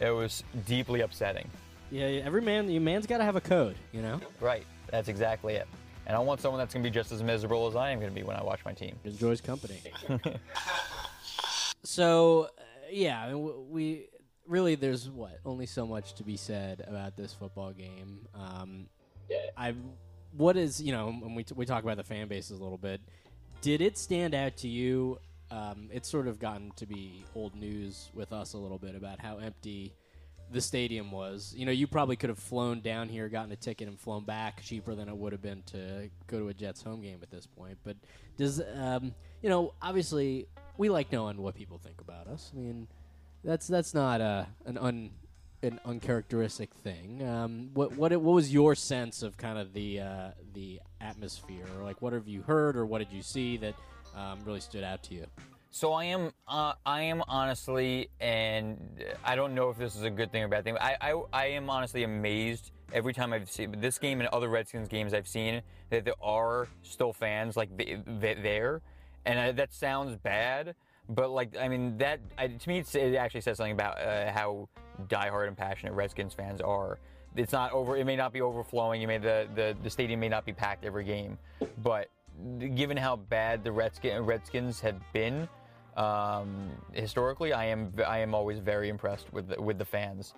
It 0.00 0.10
was 0.10 0.42
deeply 0.66 1.02
upsetting. 1.02 1.48
Yeah, 1.90 2.06
every 2.06 2.40
man, 2.40 2.70
you 2.70 2.80
man's 2.80 3.06
got 3.06 3.18
to 3.18 3.24
have 3.24 3.36
a 3.36 3.40
code, 3.40 3.76
you 3.92 4.02
know. 4.02 4.20
Right. 4.40 4.64
That's 4.90 5.08
exactly 5.08 5.54
it. 5.54 5.68
And 6.06 6.16
I 6.16 6.20
want 6.20 6.40
someone 6.40 6.58
that's 6.58 6.74
going 6.74 6.82
to 6.82 6.90
be 6.90 6.92
just 6.92 7.12
as 7.12 7.22
miserable 7.22 7.66
as 7.66 7.76
I 7.76 7.90
am 7.90 8.00
going 8.00 8.10
to 8.10 8.14
be 8.14 8.22
when 8.26 8.36
I 8.36 8.42
watch 8.42 8.60
my 8.64 8.72
team. 8.72 8.96
enjoys 9.04 9.40
company. 9.40 9.80
so, 11.82 12.44
uh, 12.58 12.62
yeah, 12.90 13.22
I 13.22 13.32
mean, 13.32 13.46
w- 13.46 13.64
we 13.70 14.06
really 14.46 14.74
there's 14.74 15.08
what 15.08 15.38
only 15.44 15.66
so 15.66 15.86
much 15.86 16.14
to 16.14 16.24
be 16.24 16.36
said 16.36 16.84
about 16.86 17.16
this 17.16 17.32
football 17.32 17.72
game. 17.72 18.26
Um, 18.34 18.86
I 19.56 19.74
what 20.36 20.56
is 20.56 20.80
you 20.80 20.92
know 20.92 21.12
when 21.12 21.34
we 21.34 21.44
t- 21.44 21.54
we 21.54 21.66
talk 21.66 21.82
about 21.82 21.96
the 21.96 22.04
fan 22.04 22.28
bases 22.28 22.58
a 22.58 22.62
little 22.62 22.78
bit. 22.78 23.00
Did 23.60 23.80
it 23.80 23.96
stand 23.96 24.34
out 24.34 24.56
to 24.58 24.68
you? 24.68 25.18
Um, 25.50 25.88
it's 25.92 26.08
sort 26.08 26.26
of 26.26 26.38
gotten 26.38 26.72
to 26.76 26.86
be 26.86 27.24
old 27.34 27.54
news 27.54 28.10
with 28.14 28.32
us 28.32 28.54
a 28.54 28.58
little 28.58 28.78
bit 28.78 28.94
about 28.94 29.20
how 29.20 29.38
empty 29.38 29.94
the 30.50 30.60
stadium 30.60 31.10
was. 31.10 31.54
You 31.56 31.64
know, 31.66 31.72
you 31.72 31.86
probably 31.86 32.16
could 32.16 32.28
have 32.28 32.38
flown 32.38 32.80
down 32.80 33.08
here, 33.08 33.28
gotten 33.28 33.52
a 33.52 33.56
ticket, 33.56 33.88
and 33.88 33.98
flown 33.98 34.24
back 34.24 34.62
cheaper 34.62 34.94
than 34.94 35.08
it 35.08 35.16
would 35.16 35.32
have 35.32 35.42
been 35.42 35.62
to 35.66 36.10
go 36.26 36.40
to 36.40 36.48
a 36.48 36.54
Jets 36.54 36.82
home 36.82 37.02
game 37.02 37.20
at 37.22 37.30
this 37.30 37.46
point. 37.46 37.78
But 37.84 37.96
does 38.36 38.60
um, 38.76 39.14
you 39.42 39.48
know? 39.48 39.74
Obviously, 39.80 40.46
we 40.76 40.88
like 40.88 41.12
knowing 41.12 41.38
what 41.38 41.54
people 41.54 41.78
think 41.78 42.00
about 42.00 42.26
us. 42.26 42.50
I 42.54 42.58
mean, 42.58 42.88
that's 43.44 43.66
that's 43.66 43.94
not 43.94 44.20
a 44.20 44.48
an 44.66 44.78
un 44.78 45.10
an 45.62 45.80
uncharacteristic 45.86 46.74
thing. 46.74 47.26
Um, 47.26 47.70
what 47.74 47.96
what 47.96 48.12
what 48.12 48.34
was 48.34 48.52
your 48.52 48.74
sense 48.74 49.22
of 49.22 49.36
kind 49.36 49.58
of 49.58 49.72
the 49.72 50.00
uh, 50.00 50.30
the 50.52 50.80
atmosphere? 51.00 51.64
Or 51.78 51.84
like, 51.84 52.02
what 52.02 52.12
have 52.12 52.28
you 52.28 52.42
heard, 52.42 52.76
or 52.76 52.86
what 52.86 52.98
did 52.98 53.12
you 53.12 53.22
see 53.22 53.56
that 53.58 53.74
um, 54.16 54.40
really 54.44 54.60
stood 54.60 54.84
out 54.84 55.02
to 55.04 55.14
you? 55.14 55.26
So 55.70 55.92
I 55.92 56.04
am, 56.04 56.30
uh, 56.46 56.74
I 56.86 57.00
am 57.02 57.20
honestly, 57.26 58.08
and 58.20 59.02
I 59.24 59.34
don't 59.34 59.56
know 59.56 59.70
if 59.70 59.76
this 59.76 59.96
is 59.96 60.04
a 60.04 60.10
good 60.10 60.30
thing 60.30 60.44
or 60.44 60.46
bad 60.46 60.62
thing. 60.62 60.76
I, 60.80 60.96
I, 61.00 61.22
I 61.32 61.46
am 61.46 61.68
honestly 61.68 62.04
amazed 62.04 62.70
every 62.92 63.12
time 63.12 63.32
I've 63.32 63.50
seen 63.50 63.80
this 63.80 63.98
game 63.98 64.20
and 64.20 64.28
other 64.28 64.48
Redskins 64.48 64.86
games 64.86 65.12
I've 65.12 65.26
seen 65.26 65.62
that 65.90 66.04
there 66.04 66.14
are 66.22 66.68
still 66.82 67.12
fans 67.12 67.56
like 67.56 67.76
th- 67.76 67.98
th- 68.20 68.38
there, 68.40 68.82
and 69.24 69.36
I, 69.36 69.50
that 69.50 69.72
sounds 69.72 70.14
bad, 70.14 70.76
but 71.08 71.30
like 71.30 71.56
I 71.58 71.68
mean 71.68 71.96
that 71.98 72.20
I, 72.38 72.48
to 72.48 72.68
me 72.68 72.78
it 72.78 73.14
actually 73.16 73.42
says 73.42 73.56
something 73.56 73.72
about 73.72 74.00
uh, 74.00 74.32
how 74.32 74.68
diehard 75.08 75.48
and 75.48 75.56
passionate 75.56 75.92
Redskins 75.92 76.34
fans 76.34 76.60
are. 76.60 76.98
It's 77.36 77.52
not 77.52 77.72
over. 77.72 77.96
It 77.96 78.04
may 78.04 78.16
not 78.16 78.32
be 78.32 78.40
overflowing. 78.40 79.00
You 79.00 79.08
may 79.08 79.18
the, 79.18 79.48
the 79.54 79.76
the 79.82 79.90
stadium 79.90 80.20
may 80.20 80.28
not 80.28 80.44
be 80.44 80.52
packed 80.52 80.84
every 80.84 81.04
game, 81.04 81.38
but 81.82 82.08
given 82.74 82.96
how 82.96 83.16
bad 83.16 83.64
the 83.64 83.72
Redskin, 83.72 84.24
Redskins 84.24 84.80
have 84.80 85.00
been 85.12 85.48
um, 85.96 86.70
historically, 86.92 87.52
I 87.52 87.66
am 87.66 87.92
I 88.06 88.18
am 88.18 88.34
always 88.34 88.58
very 88.58 88.88
impressed 88.88 89.32
with 89.32 89.48
the, 89.48 89.60
with 89.60 89.78
the 89.78 89.84
fans. 89.84 90.34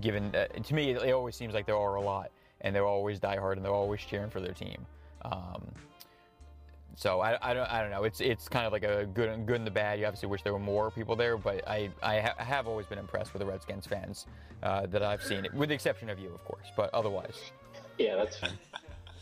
Given 0.00 0.34
uh, 0.34 0.46
to 0.48 0.74
me, 0.74 0.90
it, 0.90 1.02
it 1.02 1.12
always 1.12 1.34
seems 1.34 1.54
like 1.54 1.66
there 1.66 1.76
are 1.76 1.94
a 1.94 2.00
lot, 2.00 2.30
and 2.60 2.74
they're 2.74 2.86
always 2.86 3.18
diehard, 3.18 3.56
and 3.56 3.64
they're 3.64 3.72
always 3.72 4.00
cheering 4.00 4.30
for 4.30 4.40
their 4.40 4.52
team. 4.52 4.86
Um, 5.22 5.62
so 6.98 7.20
I, 7.20 7.38
I 7.40 7.54
don't 7.54 7.70
I 7.70 7.80
don't 7.80 7.92
know. 7.92 8.02
It's 8.02 8.20
it's 8.20 8.48
kind 8.48 8.66
of 8.66 8.72
like 8.72 8.82
a 8.82 9.06
good 9.06 9.46
good 9.46 9.56
and 9.56 9.66
the 9.66 9.70
bad. 9.70 10.00
You 10.00 10.06
obviously 10.06 10.28
wish 10.28 10.42
there 10.42 10.52
were 10.52 10.58
more 10.58 10.90
people 10.90 11.14
there, 11.14 11.36
but 11.38 11.66
I 11.68 11.90
I, 12.02 12.18
ha- 12.20 12.34
have 12.38 12.66
always 12.66 12.86
been 12.86 12.98
impressed 12.98 13.32
with 13.32 13.38
the 13.40 13.46
Redskins 13.46 13.86
fans 13.86 14.26
uh, 14.64 14.86
that 14.86 15.00
I've 15.00 15.22
seen, 15.22 15.46
with 15.54 15.68
the 15.68 15.76
exception 15.76 16.10
of 16.10 16.18
you, 16.18 16.34
of 16.34 16.44
course. 16.44 16.66
But 16.76 16.92
otherwise, 16.92 17.52
Yeah, 17.98 18.16
that's 18.16 18.36
fine. 18.40 18.58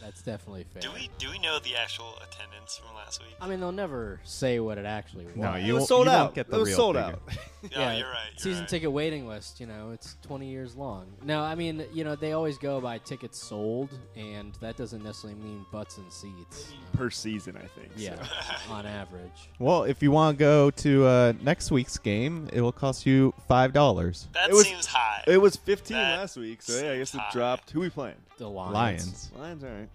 That's 0.03 0.23
definitely 0.23 0.65
fair. 0.73 0.83
Do 0.83 0.91
we 0.93 1.11
do 1.19 1.31
we 1.31 1.39
know 1.39 1.59
the 1.59 1.75
actual 1.77 2.15
attendance 2.23 2.77
from 2.79 2.95
last 2.97 3.23
week? 3.23 3.35
I 3.41 3.49
mean, 3.49 3.61
they'll 3.61 3.73
never 3.73 4.21
say 4.25 4.61
what 4.61 4.79
it 4.79 4.85
actually 4.87 5.27
was. 5.27 5.37
No, 5.37 5.53
It 5.55 5.63
you 5.65 5.75
was 5.75 5.81
won't- 5.83 5.89
sold 5.89 6.07
you 6.07 6.13
out. 6.13 6.35
get 6.35 6.49
the 6.49 6.57
it 6.57 6.61
was 6.61 6.69
real 6.69 6.77
sold 6.77 6.97
figure. 6.97 7.11
out. 7.13 7.23
Yeah, 7.73 7.97
you're 7.97 8.07
right. 8.09 8.29
You're 8.31 8.39
season 8.39 8.61
right. 8.61 8.69
ticket 8.69 8.93
waiting 8.93 9.27
list. 9.27 9.59
You 9.59 9.67
know, 9.67 9.91
it's 9.91 10.17
20 10.23 10.49
years 10.49 10.77
long. 10.77 11.07
No, 11.25 11.41
I 11.43 11.57
mean, 11.57 11.85
you 11.93 12.05
know, 12.05 12.15
they 12.15 12.31
always 12.33 12.59
go 12.59 12.81
by 12.81 12.99
tickets 12.99 13.43
sold, 13.43 13.91
and 14.15 14.55
that 14.61 14.77
doesn't 14.77 15.03
necessarily 15.03 15.41
mean 15.41 15.67
butts 15.73 15.99
and 15.99 16.13
seats. 16.13 16.73
per 16.93 17.11
season, 17.11 17.57
I 17.57 17.67
think. 17.67 17.91
Yeah, 17.97 18.23
so. 18.23 18.73
on 18.73 18.87
average. 18.87 19.51
Well, 19.59 19.83
if 19.83 20.01
you 20.01 20.13
want 20.13 20.39
to 20.39 20.45
go 20.45 20.71
to 20.71 21.07
uh, 21.07 21.33
next 21.43 21.73
week's 21.73 21.99
game, 21.99 22.49
it 22.53 22.61
will 22.61 22.71
cost 22.73 23.05
you 23.05 23.35
five 23.49 23.73
dollars. 23.73 24.29
That 24.35 24.51
It 24.51 24.55
was- 24.55 24.67
seems 24.69 24.87
high. 24.87 25.25
It 25.27 25.39
was 25.39 25.57
15 25.57 25.97
That 25.97 26.19
last 26.21 26.37
week, 26.37 26.63
so 26.63 26.73
yeah, 26.81 26.93
I 26.93 26.99
guess 26.99 27.09
it 27.09 27.13
seems 27.19 27.25
dropped. 27.33 27.71
Who 27.73 27.81
we 27.81 27.91
playing? 27.91 28.15
The 28.37 28.49
Lions. 28.49 28.75
Lions. 28.75 29.31
Lions, 29.37 29.65
all 29.65 29.71
right. 29.71 29.89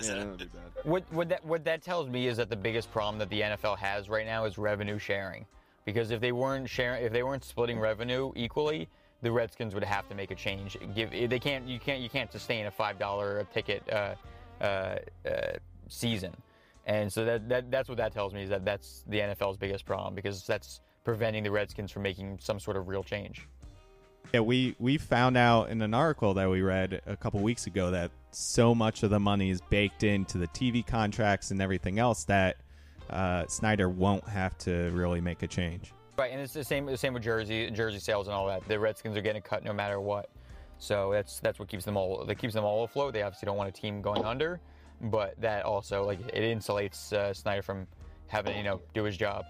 Yeah, 0.00 0.14
that'll 0.14 0.36
be 0.36 0.44
bad. 0.46 0.84
What, 0.84 1.04
what 1.12 1.28
that 1.28 1.44
what 1.44 1.64
that 1.64 1.82
tells 1.82 2.08
me 2.08 2.26
is 2.26 2.36
that 2.38 2.50
the 2.50 2.56
biggest 2.56 2.90
problem 2.90 3.18
that 3.18 3.30
the 3.30 3.40
NFL 3.40 3.78
has 3.78 4.08
right 4.08 4.26
now 4.26 4.44
is 4.44 4.58
revenue 4.58 4.98
sharing. 4.98 5.46
Because 5.84 6.10
if 6.10 6.20
they 6.20 6.32
weren't 6.32 6.68
sharing, 6.68 7.04
if 7.04 7.12
they 7.12 7.22
weren't 7.22 7.44
splitting 7.44 7.78
revenue 7.78 8.32
equally, 8.34 8.88
the 9.22 9.30
Redskins 9.30 9.74
would 9.74 9.84
have 9.84 10.08
to 10.08 10.14
make 10.14 10.30
a 10.30 10.34
change. 10.34 10.76
Give 10.94 11.10
they 11.10 11.38
can't 11.38 11.66
you 11.68 11.78
can't 11.78 12.00
you 12.00 12.08
can't 12.08 12.32
sustain 12.32 12.66
a 12.66 12.70
five 12.70 12.98
dollar 12.98 13.40
a 13.40 13.44
ticket 13.44 13.82
uh, 13.92 14.14
uh, 14.60 14.64
uh, 14.64 15.30
season, 15.88 16.34
and 16.86 17.12
so 17.12 17.24
that, 17.24 17.48
that 17.48 17.70
that's 17.70 17.88
what 17.88 17.98
that 17.98 18.12
tells 18.12 18.34
me 18.34 18.42
is 18.42 18.50
that 18.50 18.64
that's 18.64 19.04
the 19.08 19.20
NFL's 19.20 19.56
biggest 19.56 19.84
problem 19.84 20.14
because 20.14 20.46
that's 20.46 20.80
preventing 21.04 21.42
the 21.42 21.50
Redskins 21.50 21.92
from 21.92 22.02
making 22.02 22.38
some 22.40 22.58
sort 22.58 22.76
of 22.76 22.88
real 22.88 23.04
change. 23.04 23.46
Yeah, 24.32 24.40
we 24.40 24.74
we 24.78 24.98
found 24.98 25.36
out 25.36 25.70
in 25.70 25.80
an 25.82 25.94
article 25.94 26.34
that 26.34 26.48
we 26.50 26.62
read 26.62 27.00
a 27.06 27.16
couple 27.16 27.40
weeks 27.40 27.66
ago 27.66 27.90
that 27.92 28.10
so 28.32 28.74
much 28.74 29.02
of 29.02 29.10
the 29.10 29.20
money 29.20 29.50
is 29.50 29.60
baked 29.70 30.02
into 30.02 30.38
the 30.38 30.48
TV 30.48 30.84
contracts 30.84 31.50
and 31.50 31.62
everything 31.62 31.98
else 31.98 32.24
that 32.24 32.56
uh, 33.10 33.46
Snyder 33.46 33.88
won't 33.88 34.26
have 34.28 34.56
to 34.58 34.90
really 34.90 35.20
make 35.20 35.42
a 35.42 35.46
change. 35.46 35.92
Right, 36.16 36.32
and 36.32 36.40
it's 36.40 36.52
the 36.52 36.64
same 36.64 36.86
the 36.86 36.96
same 36.96 37.14
with 37.14 37.22
jersey 37.22 37.70
jersey 37.70 37.98
sales 37.98 38.28
and 38.28 38.34
all 38.34 38.46
that. 38.46 38.66
The 38.68 38.78
Redskins 38.78 39.16
are 39.16 39.22
getting 39.22 39.42
cut 39.42 39.64
no 39.64 39.72
matter 39.72 40.00
what. 40.00 40.30
So 40.78 41.10
that's 41.12 41.40
that's 41.40 41.58
what 41.58 41.68
keeps 41.68 41.84
them 41.84 41.96
all 41.96 42.24
that 42.24 42.34
keeps 42.36 42.54
them 42.54 42.64
all 42.64 42.84
afloat. 42.84 43.12
They 43.12 43.22
obviously 43.22 43.46
don't 43.46 43.56
want 43.56 43.68
a 43.68 43.72
team 43.72 44.02
going 44.02 44.24
under, 44.24 44.60
but 45.00 45.40
that 45.40 45.64
also 45.64 46.04
like 46.04 46.20
it 46.20 46.42
insulates 46.42 47.12
uh, 47.12 47.32
Snyder 47.32 47.62
from 47.62 47.86
having 48.28 48.56
you 48.56 48.62
know 48.62 48.80
do 48.94 49.04
his 49.04 49.16
job. 49.16 49.44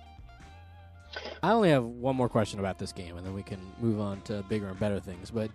I 1.43 1.53
only 1.53 1.71
have 1.71 1.85
one 1.85 2.17
more 2.17 2.29
question 2.29 2.59
about 2.59 2.79
this 2.79 2.93
game, 2.93 3.17
and 3.17 3.27
then 3.27 3.35
we 3.35 3.43
can 3.43 3.61
move 3.81 4.01
on 4.01 4.21
to 4.23 4.43
bigger 4.49 4.69
and 4.69 4.79
better 4.79 5.01
things. 5.01 5.31
But 5.31 5.51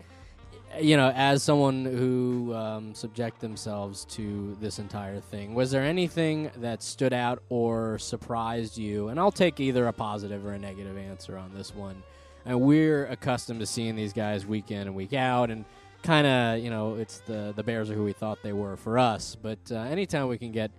you 0.79 0.97
know, 0.97 1.11
as 1.15 1.41
someone 1.41 1.85
who 1.85 2.53
um, 2.53 2.93
subject 2.93 3.39
themselves 3.39 4.05
to 4.05 4.55
this 4.61 4.79
entire 4.79 5.19
thing, 5.19 5.55
was 5.55 5.71
there 5.71 5.83
anything 5.83 6.51
that 6.57 6.83
stood 6.83 7.13
out 7.13 7.41
or 7.49 7.97
surprised 7.97 8.77
you? 8.77 9.07
And 9.07 9.19
I'll 9.19 9.31
take 9.31 9.59
either 9.59 9.87
a 9.87 9.93
positive 9.93 10.45
or 10.45 10.53
a 10.53 10.59
negative 10.59 10.97
answer 10.97 11.37
on 11.37 11.53
this 11.55 11.73
one. 11.73 12.03
And 12.45 12.61
we're 12.61 13.05
accustomed 13.07 13.59
to 13.59 13.65
seeing 13.65 13.95
these 13.95 14.13
guys 14.13 14.45
week 14.45 14.71
in 14.71 14.81
and 14.81 14.95
week 14.95 15.13
out, 15.13 15.49
and 15.49 15.65
kind 16.03 16.25
of, 16.25 16.63
you 16.63 16.69
know, 16.69 16.95
it's 16.95 17.19
the 17.21 17.53
the 17.55 17.63
Bears 17.63 17.89
are 17.89 17.95
who 17.95 18.03
we 18.03 18.13
thought 18.13 18.41
they 18.43 18.53
were 18.53 18.77
for 18.77 18.97
us. 18.97 19.35
But 19.39 19.59
uh, 19.71 19.75
anytime 19.75 20.27
we 20.27 20.37
can 20.37 20.51
get 20.51 20.71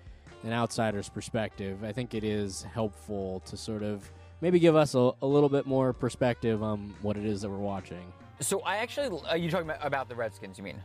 an 0.42 0.52
outsider's 0.52 1.08
perspective, 1.08 1.84
I 1.84 1.92
think 1.92 2.14
it 2.14 2.24
is 2.24 2.62
helpful 2.62 3.40
to 3.46 3.56
sort 3.56 3.82
of 3.82 4.10
maybe 4.40 4.58
give 4.58 4.76
us 4.76 4.94
a, 4.94 5.12
a 5.22 5.26
little 5.26 5.48
bit 5.48 5.66
more 5.66 5.92
perspective 5.92 6.62
on 6.62 6.94
what 7.02 7.16
it 7.16 7.24
is 7.24 7.42
that 7.42 7.50
we're 7.50 7.56
watching. 7.56 8.12
So 8.40 8.60
I 8.60 8.76
actually 8.76 9.20
uh, 9.30 9.34
you 9.34 9.50
talking 9.50 9.68
about, 9.68 9.84
about 9.84 10.08
the 10.08 10.14
Redskins? 10.14 10.58
You 10.58 10.64
mean? 10.64 10.80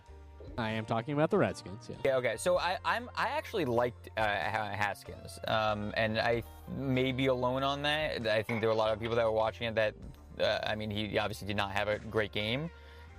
I 0.57 0.71
am 0.71 0.85
talking 0.85 1.13
about 1.13 1.31
the 1.31 1.37
Redskins. 1.37 1.89
Yeah. 1.89 1.95
Yeah. 2.05 2.17
Okay. 2.17 2.35
So 2.37 2.57
I 2.57 2.77
I'm 2.85 3.09
I 3.15 3.27
actually 3.27 3.65
liked 3.65 4.09
uh, 4.17 4.21
Ha- 4.21 4.73
Haskins, 4.75 5.39
um, 5.47 5.93
and 5.95 6.19
I 6.19 6.43
may 6.77 7.11
be 7.11 7.27
alone 7.27 7.63
on 7.63 7.81
that. 7.83 8.27
I 8.27 8.41
think 8.41 8.61
there 8.61 8.69
were 8.69 8.75
a 8.75 8.77
lot 8.77 8.93
of 8.93 8.99
people 8.99 9.15
that 9.15 9.25
were 9.25 9.31
watching 9.31 9.67
it 9.67 9.75
that 9.75 9.95
uh, 10.39 10.59
I 10.65 10.75
mean 10.75 10.89
he 10.89 11.17
obviously 11.17 11.47
did 11.47 11.57
not 11.57 11.71
have 11.71 11.87
a 11.87 11.99
great 11.99 12.31
game, 12.31 12.69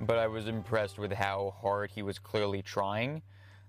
but 0.02 0.18
I 0.18 0.26
was 0.26 0.48
impressed 0.48 0.98
with 0.98 1.12
how 1.12 1.54
hard 1.60 1.90
he 1.90 2.02
was 2.02 2.18
clearly 2.18 2.62
trying. 2.62 3.22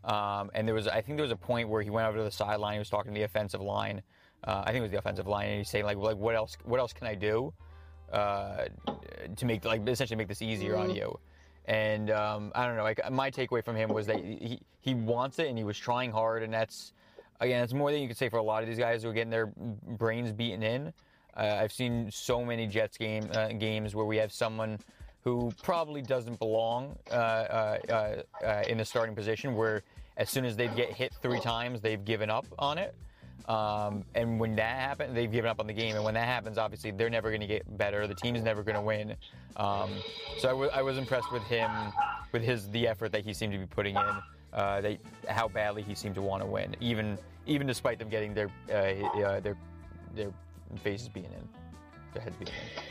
Um, 0.03 0.51
and 0.53 0.65
there 0.65 0.75
was 0.75 0.87
I 0.87 1.01
think 1.01 1.17
there 1.17 1.23
was 1.23 1.31
a 1.31 1.37
point 1.37 1.67
where 1.67 1.81
he 1.81 1.89
went 1.89 2.07
over 2.07 2.17
to 2.17 2.23
the 2.23 2.31
sideline. 2.31 2.73
He 2.73 2.79
was 2.79 2.89
talking 2.89 3.13
to 3.13 3.17
the 3.19 3.23
offensive 3.25 3.61
line. 3.61 4.01
Uh, 4.43 4.63
I 4.65 4.71
think 4.71 4.77
it 4.77 4.83
was 4.83 4.91
the 4.91 4.97
offensive 4.97 5.27
line, 5.27 5.49
and 5.49 5.57
he's 5.57 5.69
saying 5.69 5.85
like 5.85 5.97
like 5.97 6.17
what 6.17 6.35
else 6.35 6.57
what 6.63 6.79
else 6.79 6.93
can 6.93 7.07
I 7.07 7.15
do 7.15 7.53
uh, 8.11 8.65
to 9.35 9.45
make 9.45 9.65
like 9.65 9.87
essentially 9.87 10.17
make 10.17 10.27
this 10.27 10.41
easier 10.41 10.77
on 10.77 10.93
you. 10.93 11.19
And 11.65 12.11
um, 12.11 12.51
I 12.55 12.65
don't 12.65 12.77
know. 12.77 12.83
Like 12.83 13.11
my 13.11 13.29
takeaway 13.29 13.63
from 13.63 13.75
him 13.75 13.89
was 13.89 14.07
that 14.07 14.17
he 14.17 14.61
he 14.79 14.93
wants 14.93 15.39
it 15.39 15.47
and 15.47 15.57
he 15.57 15.63
was 15.63 15.77
trying 15.77 16.11
hard, 16.11 16.43
and 16.43 16.53
that's 16.53 16.93
again, 17.39 17.63
it's 17.63 17.73
more 17.73 17.91
than 17.91 18.01
you 18.01 18.07
could 18.07 18.17
say 18.17 18.29
for 18.29 18.37
a 18.37 18.43
lot 18.43 18.63
of 18.63 18.69
these 18.69 18.79
guys 18.79 19.03
who 19.03 19.09
are 19.09 19.13
getting 19.13 19.29
their 19.29 19.47
brains 19.97 20.31
beaten 20.31 20.63
in. 20.63 20.93
Uh, 21.35 21.59
I've 21.61 21.71
seen 21.71 22.09
so 22.11 22.43
many 22.43 22.65
Jets 22.67 22.97
game 22.97 23.29
uh, 23.33 23.49
games 23.49 23.95
where 23.95 24.05
we 24.05 24.17
have 24.17 24.31
someone 24.31 24.79
who 25.23 25.51
probably 25.61 26.01
doesn't 26.01 26.39
belong 26.39 26.97
uh, 27.11 27.13
uh, 27.13 27.77
uh, 27.89 28.45
uh, 28.45 28.63
in 28.67 28.77
the 28.77 28.85
starting 28.85 29.13
position, 29.13 29.55
where 29.55 29.83
as 30.15 30.29
soon 30.29 30.45
as 30.45 30.55
they 30.55 30.67
get 30.69 30.91
hit 30.91 31.13
three 31.21 31.39
times, 31.39 31.81
they've 31.81 32.05
given 32.05 32.29
up 32.29 32.45
on 32.57 32.77
it. 32.77 32.95
Um, 33.45 34.03
and 34.15 34.39
when 34.39 34.55
that 34.57 34.77
happens, 34.77 35.13
they've 35.13 35.31
given 35.31 35.49
up 35.49 35.59
on 35.59 35.67
the 35.67 35.73
game. 35.73 35.95
And 35.95 36.03
when 36.03 36.15
that 36.15 36.27
happens, 36.27 36.57
obviously, 36.57 36.91
they're 36.91 37.09
never 37.09 37.29
going 37.29 37.41
to 37.41 37.47
get 37.47 37.77
better. 37.77 38.05
The 38.07 38.15
team's 38.15 38.43
never 38.43 38.63
going 38.63 38.75
to 38.75 38.81
win. 38.81 39.15
Um, 39.55 39.89
so 40.37 40.49
I, 40.49 40.51
w- 40.51 40.69
I 40.73 40.81
was 40.81 40.97
impressed 40.97 41.31
with 41.31 41.43
him, 41.43 41.71
with 42.31 42.43
his 42.43 42.69
the 42.69 42.87
effort 42.87 43.11
that 43.13 43.23
he 43.23 43.33
seemed 43.33 43.53
to 43.53 43.59
be 43.59 43.65
putting 43.65 43.95
in. 43.95 44.21
Uh, 44.53 44.81
they, 44.81 44.99
how 45.27 45.47
badly 45.47 45.81
he 45.81 45.95
seemed 45.95 46.15
to 46.15 46.21
want 46.21 46.41
to 46.41 46.47
win, 46.47 46.75
even 46.79 47.17
even 47.45 47.67
despite 47.67 47.99
them 47.99 48.09
getting 48.09 48.33
their 48.33 48.49
uh, 48.69 48.73
uh, 48.73 49.39
their 49.39 49.57
their 50.15 50.31
faces 50.83 51.09
being 51.09 51.25
in, 51.25 51.47
their 52.13 52.23
heads 52.23 52.35
being 52.37 52.49
in. 52.49 52.83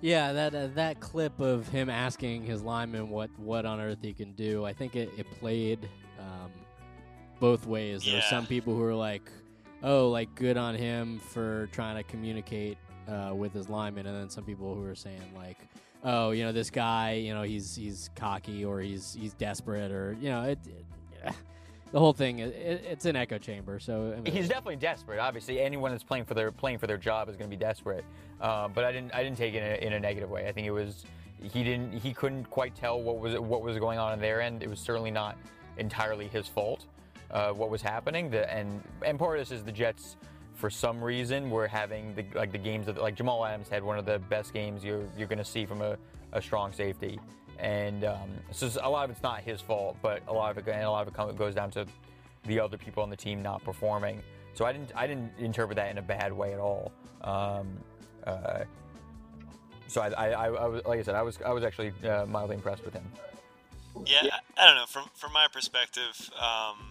Yeah, 0.00 0.32
that 0.32 0.54
uh, 0.54 0.68
that 0.74 1.00
clip 1.00 1.38
of 1.40 1.68
him 1.68 1.90
asking 1.90 2.44
his 2.44 2.62
lineman 2.62 3.10
what 3.10 3.30
what 3.38 3.66
on 3.66 3.80
earth 3.80 3.98
he 4.02 4.12
can 4.12 4.32
do, 4.32 4.64
I 4.64 4.72
think 4.72 4.96
it, 4.96 5.10
it 5.18 5.30
played 5.38 5.88
um, 6.18 6.50
both 7.38 7.66
ways. 7.66 8.04
There 8.04 8.14
were 8.14 8.22
some 8.22 8.46
people 8.46 8.74
who 8.74 8.80
were 8.80 8.94
like, 8.94 9.30
"Oh, 9.82 10.10
like 10.10 10.34
good 10.34 10.56
on 10.56 10.74
him 10.74 11.18
for 11.18 11.68
trying 11.72 11.96
to 11.96 12.02
communicate 12.02 12.78
uh, 13.08 13.32
with 13.34 13.52
his 13.52 13.68
lineman," 13.68 14.06
and 14.06 14.16
then 14.16 14.30
some 14.30 14.44
people 14.44 14.74
who 14.74 14.84
are 14.84 14.94
saying 14.94 15.20
like, 15.36 15.58
"Oh, 16.04 16.30
you 16.30 16.44
know, 16.44 16.52
this 16.52 16.70
guy, 16.70 17.14
you 17.14 17.34
know, 17.34 17.42
he's 17.42 17.74
he's 17.74 18.10
cocky 18.14 18.64
or 18.64 18.80
he's 18.80 19.14
he's 19.14 19.34
desperate 19.34 19.92
or 19.92 20.16
you 20.20 20.28
know, 20.28 20.42
it." 20.44 20.58
it 20.66 20.84
the 21.92 21.98
whole 21.98 22.12
thing, 22.12 22.38
it, 22.38 22.54
it, 22.54 22.84
it's 22.88 23.04
an 23.04 23.16
echo 23.16 23.38
chamber. 23.38 23.78
So 23.78 24.20
He's 24.24 24.48
definitely 24.48 24.76
desperate. 24.76 25.18
Obviously, 25.18 25.60
anyone 25.60 25.90
that's 25.90 26.04
playing 26.04 26.24
for 26.24 26.34
their 26.34 26.52
playing 26.52 26.78
for 26.78 26.86
their 26.86 26.98
job 26.98 27.28
is 27.28 27.36
going 27.36 27.50
to 27.50 27.56
be 27.56 27.60
desperate. 27.60 28.04
Uh, 28.40 28.68
but 28.68 28.84
I 28.84 28.92
didn't 28.92 29.14
I 29.14 29.22
didn't 29.22 29.38
take 29.38 29.54
it 29.54 29.62
in 29.62 29.84
a, 29.84 29.86
in 29.86 29.92
a 29.94 30.00
negative 30.00 30.30
way. 30.30 30.48
I 30.48 30.52
think 30.52 30.66
it 30.66 30.72
was 30.72 31.04
he 31.42 31.64
didn't 31.64 31.92
he 31.92 32.12
couldn't 32.12 32.44
quite 32.44 32.74
tell 32.74 33.00
what 33.00 33.18
was 33.18 33.38
what 33.38 33.62
was 33.62 33.78
going 33.78 33.98
on 33.98 34.12
in 34.12 34.20
their 34.20 34.40
end. 34.40 34.62
It 34.62 34.68
was 34.68 34.78
certainly 34.78 35.10
not 35.10 35.36
entirely 35.78 36.28
his 36.28 36.46
fault 36.46 36.86
uh, 37.32 37.52
what 37.52 37.70
was 37.70 37.82
happening. 37.82 38.30
The, 38.30 38.52
and 38.52 38.82
and 39.04 39.18
part 39.18 39.38
of 39.38 39.48
this 39.48 39.56
is 39.56 39.64
the 39.64 39.72
Jets. 39.72 40.16
For 40.54 40.68
some 40.68 41.02
reason, 41.02 41.48
were 41.48 41.66
having 41.66 42.14
the 42.14 42.26
like 42.34 42.52
the 42.52 42.58
games 42.58 42.86
that 42.86 43.00
like 43.00 43.14
Jamal 43.14 43.46
Adams 43.46 43.68
had 43.68 43.82
one 43.82 43.98
of 43.98 44.04
the 44.04 44.18
best 44.18 44.52
games 44.52 44.84
you're 44.84 45.04
you're 45.16 45.28
going 45.28 45.38
to 45.38 45.44
see 45.44 45.64
from 45.64 45.80
a, 45.80 45.96
a 46.32 46.42
strong 46.42 46.70
safety, 46.72 47.18
and 47.58 48.04
um, 48.04 48.28
so 48.50 48.68
a 48.82 48.90
lot 48.90 49.04
of 49.04 49.10
it's 49.10 49.22
not 49.22 49.40
his 49.40 49.62
fault, 49.62 49.96
but 50.02 50.22
a 50.28 50.32
lot 50.32 50.50
of 50.50 50.58
it 50.58 50.70
and 50.70 50.84
a 50.84 50.90
lot 50.90 51.06
of 51.08 51.30
it 51.30 51.38
goes 51.38 51.54
down 51.54 51.70
to 51.70 51.86
the 52.46 52.60
other 52.60 52.76
people 52.76 53.02
on 53.02 53.10
the 53.10 53.16
team 53.16 53.42
not 53.42 53.64
performing. 53.64 54.22
So 54.54 54.64
I 54.64 54.72
didn't 54.72 54.92
I 54.94 55.06
didn't 55.06 55.32
interpret 55.38 55.76
that 55.76 55.90
in 55.90 55.98
a 55.98 56.02
bad 56.02 56.32
way 56.32 56.52
at 56.52 56.58
all. 56.58 56.92
Um, 57.22 57.68
uh, 58.26 58.64
so 59.86 60.00
I, 60.00 60.08
I, 60.10 60.28
I, 60.48 60.66
was 60.66 60.82
like 60.86 61.00
I 61.00 61.02
said 61.02 61.14
I 61.14 61.22
was 61.22 61.38
I 61.44 61.52
was 61.52 61.64
actually 61.64 61.92
uh, 62.04 62.26
mildly 62.26 62.56
impressed 62.56 62.84
with 62.84 62.94
him. 62.94 63.04
Yeah, 64.06 64.36
I 64.56 64.66
don't 64.66 64.76
know. 64.76 64.86
From 64.86 65.06
from 65.14 65.32
my 65.32 65.46
perspective, 65.52 66.30
um, 66.38 66.89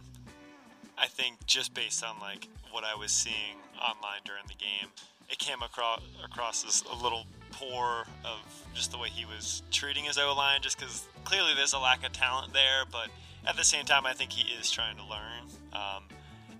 I 0.99 1.07
think 1.07 1.45
just 1.45 1.73
based 1.73 2.03
on 2.03 2.19
like 2.19 2.47
what 2.71 2.83
I 2.83 2.95
was 2.95 3.11
seeing 3.11 3.57
online 3.81 4.21
during 4.25 4.43
the 4.47 4.55
game, 4.55 4.91
it 5.29 5.39
came 5.39 5.61
across 5.61 6.01
across 6.23 6.65
as 6.65 6.83
a 6.91 7.03
little 7.03 7.25
poor 7.51 8.05
of 8.25 8.39
just 8.73 8.91
the 8.91 8.97
way 8.97 9.09
he 9.09 9.25
was 9.25 9.63
treating 9.71 10.03
his 10.03 10.17
O 10.17 10.33
line. 10.35 10.61
Just 10.61 10.77
because 10.77 11.07
clearly 11.23 11.53
there's 11.55 11.73
a 11.73 11.79
lack 11.79 12.05
of 12.05 12.11
talent 12.11 12.53
there, 12.53 12.83
but 12.91 13.09
at 13.47 13.55
the 13.55 13.63
same 13.63 13.85
time, 13.85 14.05
I 14.05 14.13
think 14.13 14.31
he 14.31 14.53
is 14.53 14.69
trying 14.69 14.97
to 14.97 15.03
learn. 15.03 15.49
Um, 15.73 16.03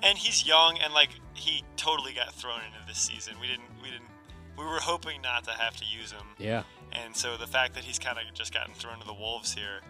and 0.02 0.17
he's 0.17 0.45
young, 0.47 0.78
and 0.84 0.93
like 0.93 1.10
he 1.34 1.63
totally 1.78 2.13
got 2.13 2.34
thrown 2.34 2.60
into 2.60 2.88
this 2.88 2.97
season. 2.97 3.34
We 3.41 3.47
didn't 3.47 3.67
we 3.84 3.89
didn't 3.89 4.10
we 4.58 4.65
were 4.65 4.80
hoping 4.80 5.21
not 5.21 5.43
to 5.45 5.52
have 5.52 5.75
to 5.78 5.86
use 5.86 6.12
him. 6.12 6.25
yeah. 6.38 6.63
And 6.91 7.15
so 7.15 7.38
the 7.38 7.45
fact 7.45 7.75
that 7.75 7.84
he's 7.84 7.99
kind 7.99 8.17
of 8.17 8.34
just 8.34 8.52
gotten 8.54 8.73
thrown 8.73 8.99
to 8.99 9.06
the 9.06 9.13
wolves 9.13 9.54
here, 9.54 9.82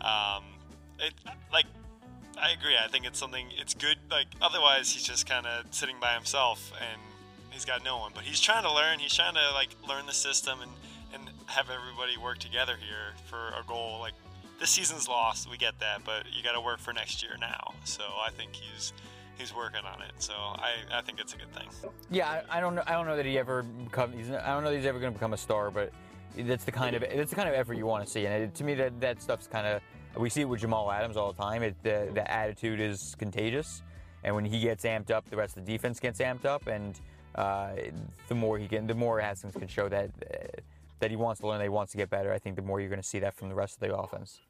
um, 0.00 0.42
it 0.98 1.14
like 1.52 1.66
I 2.42 2.50
agree. 2.50 2.74
I 2.76 2.88
think 2.88 3.06
it's 3.06 3.18
something. 3.18 3.46
It's 3.56 3.72
good. 3.72 3.98
Like 4.10 4.26
otherwise, 4.42 4.90
he's 4.92 5.04
just 5.04 5.28
kind 5.28 5.46
of 5.46 5.64
sitting 5.70 5.96
by 6.00 6.12
himself 6.14 6.72
and 6.80 7.00
he's 7.50 7.64
got 7.64 7.84
no 7.84 7.98
one. 7.98 8.10
But 8.14 8.24
he's 8.24 8.40
trying 8.40 8.64
to 8.64 8.72
learn. 8.72 8.98
He's 8.98 9.14
trying 9.14 9.34
to 9.34 9.52
like 9.54 9.70
learn 9.88 10.06
the 10.06 10.12
system 10.12 10.58
and 10.60 10.70
and 11.14 11.30
have 11.46 11.70
everybody 11.70 12.16
work 12.16 12.38
together 12.38 12.74
here 12.80 13.14
for 13.26 13.48
a 13.58 13.64
goal. 13.68 13.98
Like 14.00 14.14
this 14.58 14.70
season's 14.70 15.06
lost. 15.06 15.48
We 15.48 15.56
get 15.56 15.78
that, 15.78 16.04
but 16.04 16.24
you 16.32 16.42
got 16.42 16.52
to 16.52 16.60
work 16.60 16.80
for 16.80 16.92
next 16.92 17.22
year 17.22 17.36
now. 17.40 17.74
So 17.84 18.02
I 18.02 18.30
think 18.30 18.54
he's 18.54 18.92
he's 19.38 19.54
working 19.54 19.84
on 19.84 20.02
it. 20.02 20.12
So 20.18 20.32
I, 20.34 20.72
I 20.92 21.00
think 21.00 21.20
it's 21.20 21.34
a 21.34 21.36
good 21.36 21.52
thing. 21.54 21.68
Yeah, 22.10 22.28
I, 22.28 22.58
I 22.58 22.60
don't 22.60 22.74
know 22.74 22.82
I 22.88 22.92
don't 22.92 23.06
know 23.06 23.16
that 23.16 23.26
he 23.26 23.38
ever 23.38 23.62
become 23.62 24.12
he's, 24.12 24.30
I 24.30 24.52
don't 24.52 24.64
know 24.64 24.70
that 24.70 24.76
he's 24.76 24.86
ever 24.86 24.98
going 24.98 25.12
to 25.12 25.18
become 25.18 25.32
a 25.32 25.38
star, 25.38 25.70
but 25.70 25.92
that's 26.36 26.64
the 26.64 26.72
kind 26.72 26.96
of 26.96 27.02
that's 27.02 27.30
the 27.30 27.36
kind 27.36 27.48
of 27.48 27.54
effort 27.54 27.74
you 27.74 27.86
want 27.86 28.04
to 28.04 28.10
see. 28.10 28.26
And 28.26 28.42
it, 28.42 28.54
to 28.56 28.64
me, 28.64 28.74
that 28.74 29.00
that 29.00 29.22
stuff's 29.22 29.46
kind 29.46 29.66
of 29.66 29.80
we 30.16 30.28
see 30.30 30.42
it 30.42 30.48
with 30.48 30.60
Jamal 30.60 30.90
Adams 30.90 31.16
all 31.16 31.32
the 31.32 31.42
time. 31.42 31.62
It, 31.62 31.76
the 31.82 32.10
the 32.12 32.30
attitude 32.30 32.80
is 32.80 33.14
contagious, 33.18 33.82
and 34.24 34.34
when 34.34 34.44
he 34.44 34.60
gets 34.60 34.84
amped 34.84 35.10
up, 35.10 35.28
the 35.30 35.36
rest 35.36 35.56
of 35.56 35.64
the 35.66 35.72
defense 35.72 36.00
gets 36.00 36.20
amped 36.20 36.44
up, 36.44 36.66
and 36.66 36.98
uh, 37.34 37.70
the 38.28 38.34
more 38.34 38.58
he 38.58 38.68
can, 38.68 38.86
the 38.86 38.94
more 38.94 39.20
Haskins 39.20 39.54
can 39.54 39.68
show 39.68 39.88
that 39.88 40.10
uh, 40.32 40.36
that 41.00 41.10
he 41.10 41.16
wants 41.16 41.40
to 41.40 41.46
learn, 41.46 41.58
that 41.58 41.64
he 41.64 41.68
wants 41.70 41.92
to 41.92 41.98
get 41.98 42.10
better. 42.10 42.32
I 42.32 42.38
think 42.38 42.56
the 42.56 42.62
more 42.62 42.80
you're 42.80 42.90
going 42.90 43.00
to 43.02 43.08
see 43.08 43.18
that 43.20 43.34
from 43.34 43.48
the 43.48 43.54
rest 43.54 43.74
of 43.80 43.88
the 43.88 43.94
offense. 43.96 44.40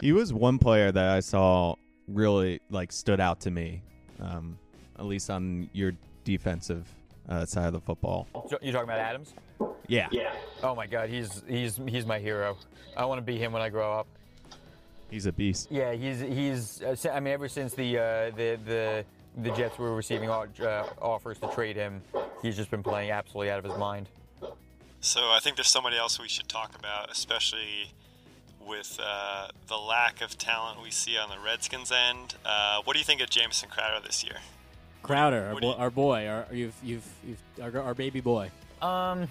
He 0.00 0.12
was 0.12 0.32
one 0.32 0.58
player 0.58 0.90
that 0.92 1.08
I 1.10 1.20
saw 1.20 1.74
really 2.08 2.60
like 2.70 2.90
stood 2.92 3.20
out 3.20 3.40
to 3.40 3.50
me, 3.50 3.82
um, 4.20 4.58
at 4.98 5.04
least 5.06 5.30
on 5.30 5.70
your 5.72 5.92
defensive 6.24 6.86
uh, 7.28 7.46
side 7.46 7.66
of 7.66 7.72
the 7.72 7.80
football. 7.80 8.26
So- 8.48 8.58
You 8.60 8.72
talking 8.72 8.88
about 8.88 8.98
Adams? 8.98 9.32
Yeah. 9.86 10.08
Yeah, 10.10 10.32
Oh 10.62 10.74
my 10.74 10.86
God, 10.86 11.08
he's 11.10 11.42
he's 11.46 11.78
he's 11.86 12.06
my 12.06 12.18
hero. 12.18 12.56
I 12.96 13.04
want 13.04 13.18
to 13.18 13.22
be 13.22 13.36
him 13.38 13.52
when 13.52 13.62
I 13.62 13.68
grow 13.68 13.92
up. 13.92 14.06
He's 15.10 15.26
a 15.26 15.32
beast. 15.32 15.68
Yeah, 15.70 15.92
he's 15.92 16.20
he's. 16.20 16.82
Uh, 16.82 16.94
I 17.12 17.20
mean, 17.20 17.34
ever 17.34 17.48
since 17.48 17.74
the 17.74 17.98
uh, 17.98 18.02
the 18.36 18.58
the 18.64 19.04
the 19.42 19.50
Jets 19.52 19.78
were 19.78 19.94
receiving 19.94 20.28
o- 20.30 20.46
uh, 20.62 20.86
offers 21.00 21.38
to 21.40 21.48
trade 21.48 21.76
him, 21.76 22.02
he's 22.42 22.56
just 22.56 22.70
been 22.70 22.82
playing 22.82 23.10
absolutely 23.10 23.50
out 23.50 23.58
of 23.58 23.64
his 23.64 23.76
mind. 23.76 24.08
So 25.00 25.20
I 25.30 25.38
think 25.42 25.56
there's 25.56 25.68
somebody 25.68 25.96
else 25.96 26.20
we 26.20 26.28
should 26.28 26.48
talk 26.48 26.74
about, 26.78 27.10
especially 27.10 27.92
with 28.66 29.00
uh, 29.02 29.48
the 29.68 29.76
lack 29.76 30.20
of 30.20 30.36
talent 30.36 30.82
we 30.82 30.90
see 30.90 31.16
on 31.16 31.28
the 31.30 31.38
Redskins 31.44 31.90
end. 31.90 32.34
Uh, 32.44 32.80
what 32.84 32.92
do 32.92 32.98
you 32.98 33.04
think 33.04 33.20
of 33.20 33.30
Jamison 33.30 33.68
Crowder 33.70 34.04
this 34.06 34.22
year? 34.22 34.36
Crowder, 35.02 35.46
our, 35.54 35.60
bo- 35.60 35.70
you- 35.70 35.76
our 35.78 35.90
boy, 35.90 36.26
our 36.28 36.46
you've 36.52 36.74
you've, 36.84 37.08
you've 37.26 37.40
our, 37.74 37.80
our 37.82 37.94
baby 37.94 38.20
boy. 38.20 38.50
Um, 38.82 39.28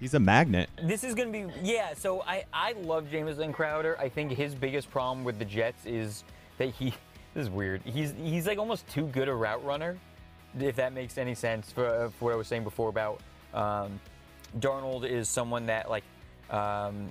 He's 0.00 0.14
a 0.14 0.20
magnet. 0.20 0.70
this 0.82 1.04
is 1.04 1.14
gonna 1.14 1.30
be 1.30 1.46
yeah. 1.62 1.92
So 1.94 2.22
I 2.22 2.44
I 2.52 2.72
love 2.72 3.10
Jamison 3.10 3.52
Crowder. 3.52 3.98
I 4.00 4.08
think 4.08 4.32
his 4.32 4.54
biggest 4.54 4.90
problem 4.90 5.24
with 5.24 5.38
the 5.38 5.44
Jets 5.44 5.86
is 5.86 6.24
that 6.58 6.70
he. 6.70 6.94
This 7.32 7.44
is 7.44 7.50
weird. 7.50 7.82
He's 7.84 8.12
he's 8.20 8.48
like 8.48 8.58
almost 8.58 8.88
too 8.88 9.06
good 9.06 9.28
a 9.28 9.32
route 9.32 9.64
runner, 9.64 9.96
if 10.58 10.74
that 10.74 10.92
makes 10.92 11.16
any 11.16 11.36
sense 11.36 11.70
for, 11.70 11.86
uh, 11.86 12.08
for 12.10 12.24
what 12.24 12.32
I 12.32 12.36
was 12.36 12.48
saying 12.48 12.64
before 12.64 12.88
about 12.88 13.20
um, 13.54 14.00
Darnold 14.58 15.08
is 15.08 15.28
someone 15.28 15.66
that 15.66 15.88
like 15.88 16.02
um, 16.50 17.08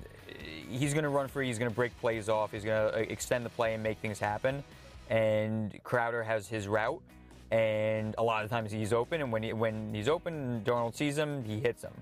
he's 0.70 0.94
going 0.94 1.04
to 1.04 1.10
run 1.10 1.28
free, 1.28 1.48
he's 1.48 1.58
going 1.58 1.72
to 1.72 1.76
break 1.76 1.98
plays 2.00 2.30
off, 2.30 2.52
he's 2.52 2.66
going 2.66 2.92
to 2.92 3.12
extend 3.12 3.46
the 3.46 3.50
play 3.50 3.74
and 3.74 3.82
make 3.82 3.98
things 4.00 4.20
happen. 4.20 4.64
And 5.10 5.82
Crowder 5.84 6.22
has 6.22 6.48
his 6.48 6.68
route, 6.68 7.02
and 7.50 8.14
a 8.18 8.24
lot 8.24 8.44
of 8.44 8.50
times 8.50 8.72
he's 8.72 8.94
open, 8.94 9.22
and 9.22 9.32
when 9.32 9.42
he, 9.42 9.54
when 9.54 9.94
he's 9.94 10.08
open, 10.08 10.62
Darnold 10.66 10.96
sees 10.96 11.18
him, 11.18 11.44
he 11.46 11.60
hits 11.60 11.82
him. 11.82 11.94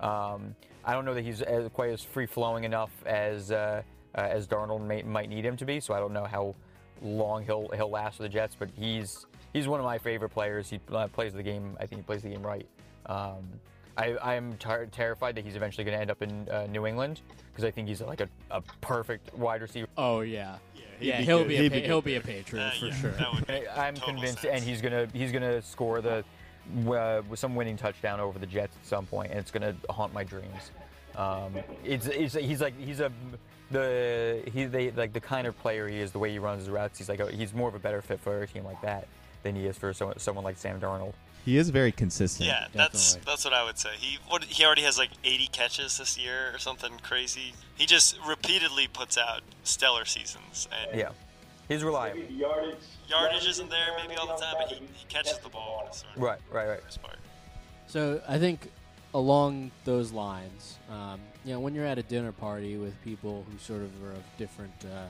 Um, 0.00 0.54
I 0.84 0.92
don't 0.92 1.04
know 1.04 1.14
that 1.14 1.24
he's 1.24 1.42
as, 1.42 1.68
quite 1.72 1.90
as 1.90 2.02
free 2.02 2.26
flowing 2.26 2.64
enough 2.64 2.90
as 3.06 3.50
uh, 3.50 3.82
uh, 4.14 4.20
as 4.20 4.46
Darnold 4.46 4.86
may, 4.86 5.02
might 5.02 5.28
need 5.28 5.44
him 5.44 5.56
to 5.56 5.64
be. 5.64 5.80
So 5.80 5.94
I 5.94 5.98
don't 6.00 6.12
know 6.12 6.24
how 6.24 6.54
long 7.02 7.44
he'll 7.44 7.68
he'll 7.74 7.90
last 7.90 8.16
for 8.18 8.22
the 8.22 8.28
Jets, 8.28 8.54
but 8.58 8.68
he's 8.78 9.26
he's 9.52 9.66
one 9.68 9.80
of 9.80 9.84
my 9.84 9.98
favorite 9.98 10.30
players. 10.30 10.68
He 10.70 10.80
uh, 10.92 11.08
plays 11.08 11.32
the 11.32 11.42
game. 11.42 11.76
I 11.80 11.86
think 11.86 12.00
he 12.02 12.04
plays 12.04 12.22
the 12.22 12.28
game 12.30 12.42
right. 12.42 12.66
Um, 13.06 13.48
I, 13.98 14.16
I'm 14.22 14.54
ter- 14.58 14.84
terrified 14.86 15.36
that 15.36 15.44
he's 15.44 15.56
eventually 15.56 15.84
going 15.84 15.96
to 15.96 16.00
end 16.02 16.10
up 16.10 16.20
in 16.20 16.46
uh, 16.50 16.66
New 16.66 16.86
England 16.86 17.22
because 17.50 17.64
I 17.64 17.70
think 17.70 17.88
he's 17.88 18.02
like 18.02 18.20
a, 18.20 18.28
a 18.50 18.60
perfect 18.82 19.34
wide 19.34 19.62
receiver. 19.62 19.86
Oh 19.96 20.20
yeah, 20.20 20.58
he'd 21.00 21.06
yeah. 21.06 21.18
be 21.20 21.24
he'll 21.24 21.38
good. 21.38 21.48
be 21.48 21.56
a 21.56 21.62
he'd 21.62 21.72
pa- 21.72 21.76
be 21.76 21.82
he'll 21.82 22.02
be 22.02 22.14
a 22.16 22.20
patriot 22.20 22.62
Uh, 22.62 22.70
for 22.72 22.86
yeah, 22.86 22.94
sure. 22.94 23.10
that 23.12 23.32
would 23.32 23.48
make 23.48 23.64
I'm 23.74 23.94
convinced, 23.96 24.42
sense. 24.42 24.54
and 24.54 24.62
he's 24.62 24.82
gonna 24.82 25.08
he's 25.14 25.32
gonna 25.32 25.62
score 25.62 26.02
the 26.02 26.24
uh, 26.88 27.22
with 27.28 27.38
some 27.38 27.54
winning 27.54 27.76
touchdown 27.76 28.20
over 28.20 28.38
the 28.38 28.46
Jets 28.46 28.76
at 28.80 28.86
some 28.86 29.06
point, 29.06 29.30
and 29.30 29.40
it's 29.40 29.50
gonna 29.50 29.74
haunt 29.90 30.12
my 30.12 30.24
dreams. 30.24 30.70
Um, 31.16 31.54
it's, 31.84 32.06
it's 32.06 32.34
he's 32.34 32.60
like 32.60 32.78
he's 32.78 33.00
a 33.00 33.10
the 33.70 34.42
he 34.52 34.64
they 34.64 34.90
like 34.92 35.12
the 35.12 35.20
kind 35.20 35.46
of 35.46 35.58
player 35.58 35.88
he 35.88 36.00
is, 36.00 36.12
the 36.12 36.18
way 36.18 36.30
he 36.30 36.38
runs 36.38 36.60
his 36.60 36.70
routes. 36.70 36.98
He's 36.98 37.08
like 37.08 37.20
a, 37.20 37.30
he's 37.30 37.54
more 37.54 37.68
of 37.68 37.74
a 37.74 37.78
better 37.78 38.02
fit 38.02 38.20
for 38.20 38.42
a 38.42 38.46
team 38.46 38.64
like 38.64 38.80
that 38.82 39.08
than 39.42 39.54
he 39.54 39.66
is 39.66 39.78
for 39.78 39.92
someone, 39.92 40.18
someone 40.18 40.44
like 40.44 40.56
Sam 40.56 40.80
Darnold. 40.80 41.14
He 41.44 41.56
is 41.56 41.70
very 41.70 41.92
consistent. 41.92 42.48
Yeah, 42.48 42.66
that's 42.72 43.14
that's 43.24 43.44
what 43.44 43.54
I 43.54 43.64
would 43.64 43.78
say. 43.78 43.90
He 43.98 44.18
what 44.28 44.42
he 44.44 44.64
already 44.64 44.82
has 44.82 44.98
like 44.98 45.10
80 45.22 45.46
catches 45.48 45.98
this 45.98 46.18
year 46.18 46.50
or 46.52 46.58
something 46.58 46.92
crazy. 47.02 47.54
He 47.76 47.86
just 47.86 48.18
repeatedly 48.26 48.88
puts 48.88 49.16
out 49.16 49.42
stellar 49.62 50.04
seasons, 50.04 50.66
and 50.72 50.98
Yeah, 50.98 51.10
he's 51.68 51.82
reliable. 51.84 52.22
yardage 52.30 53.46
isn't 53.46 53.70
there 53.70 53.88
maybe 53.96 54.16
all 54.16 54.26
the 54.26 54.42
time, 54.42 54.54
but 54.58 54.68
he, 54.68 54.76
he 54.94 55.06
catches 55.08 55.38
the 55.38 55.48
ball 55.48 55.80
on 55.82 55.86
it's 55.88 56.02
thrown. 56.02 56.24
Right, 56.24 56.38
right, 56.50 56.68
right. 56.68 56.76
For 56.76 56.80
the 56.80 56.86
most 56.86 57.02
part. 57.02 57.16
So 57.86 58.20
I 58.28 58.38
think 58.38 58.70
along 59.14 59.70
those 59.84 60.12
lines, 60.12 60.78
um, 60.90 61.20
you 61.44 61.52
know, 61.52 61.60
when 61.60 61.74
you're 61.74 61.86
at 61.86 61.98
a 61.98 62.02
dinner 62.02 62.32
party 62.32 62.76
with 62.76 63.00
people 63.02 63.44
who 63.50 63.58
sort 63.58 63.82
of 63.82 63.90
are 64.04 64.12
of 64.12 64.22
different 64.38 64.74
uh, 64.84 65.06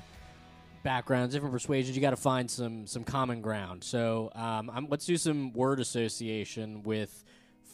backgrounds, 0.82 1.34
different 1.34 1.52
persuasions. 1.52 1.96
You 1.96 2.00
got 2.00 2.10
to 2.10 2.16
find 2.16 2.48
some 2.50 2.86
some 2.86 3.02
common 3.04 3.40
ground. 3.42 3.82
So 3.82 4.30
um, 4.34 4.70
I'm, 4.72 4.86
let's 4.88 5.04
do 5.04 5.16
some 5.16 5.52
word 5.52 5.80
association 5.80 6.82
with 6.84 7.24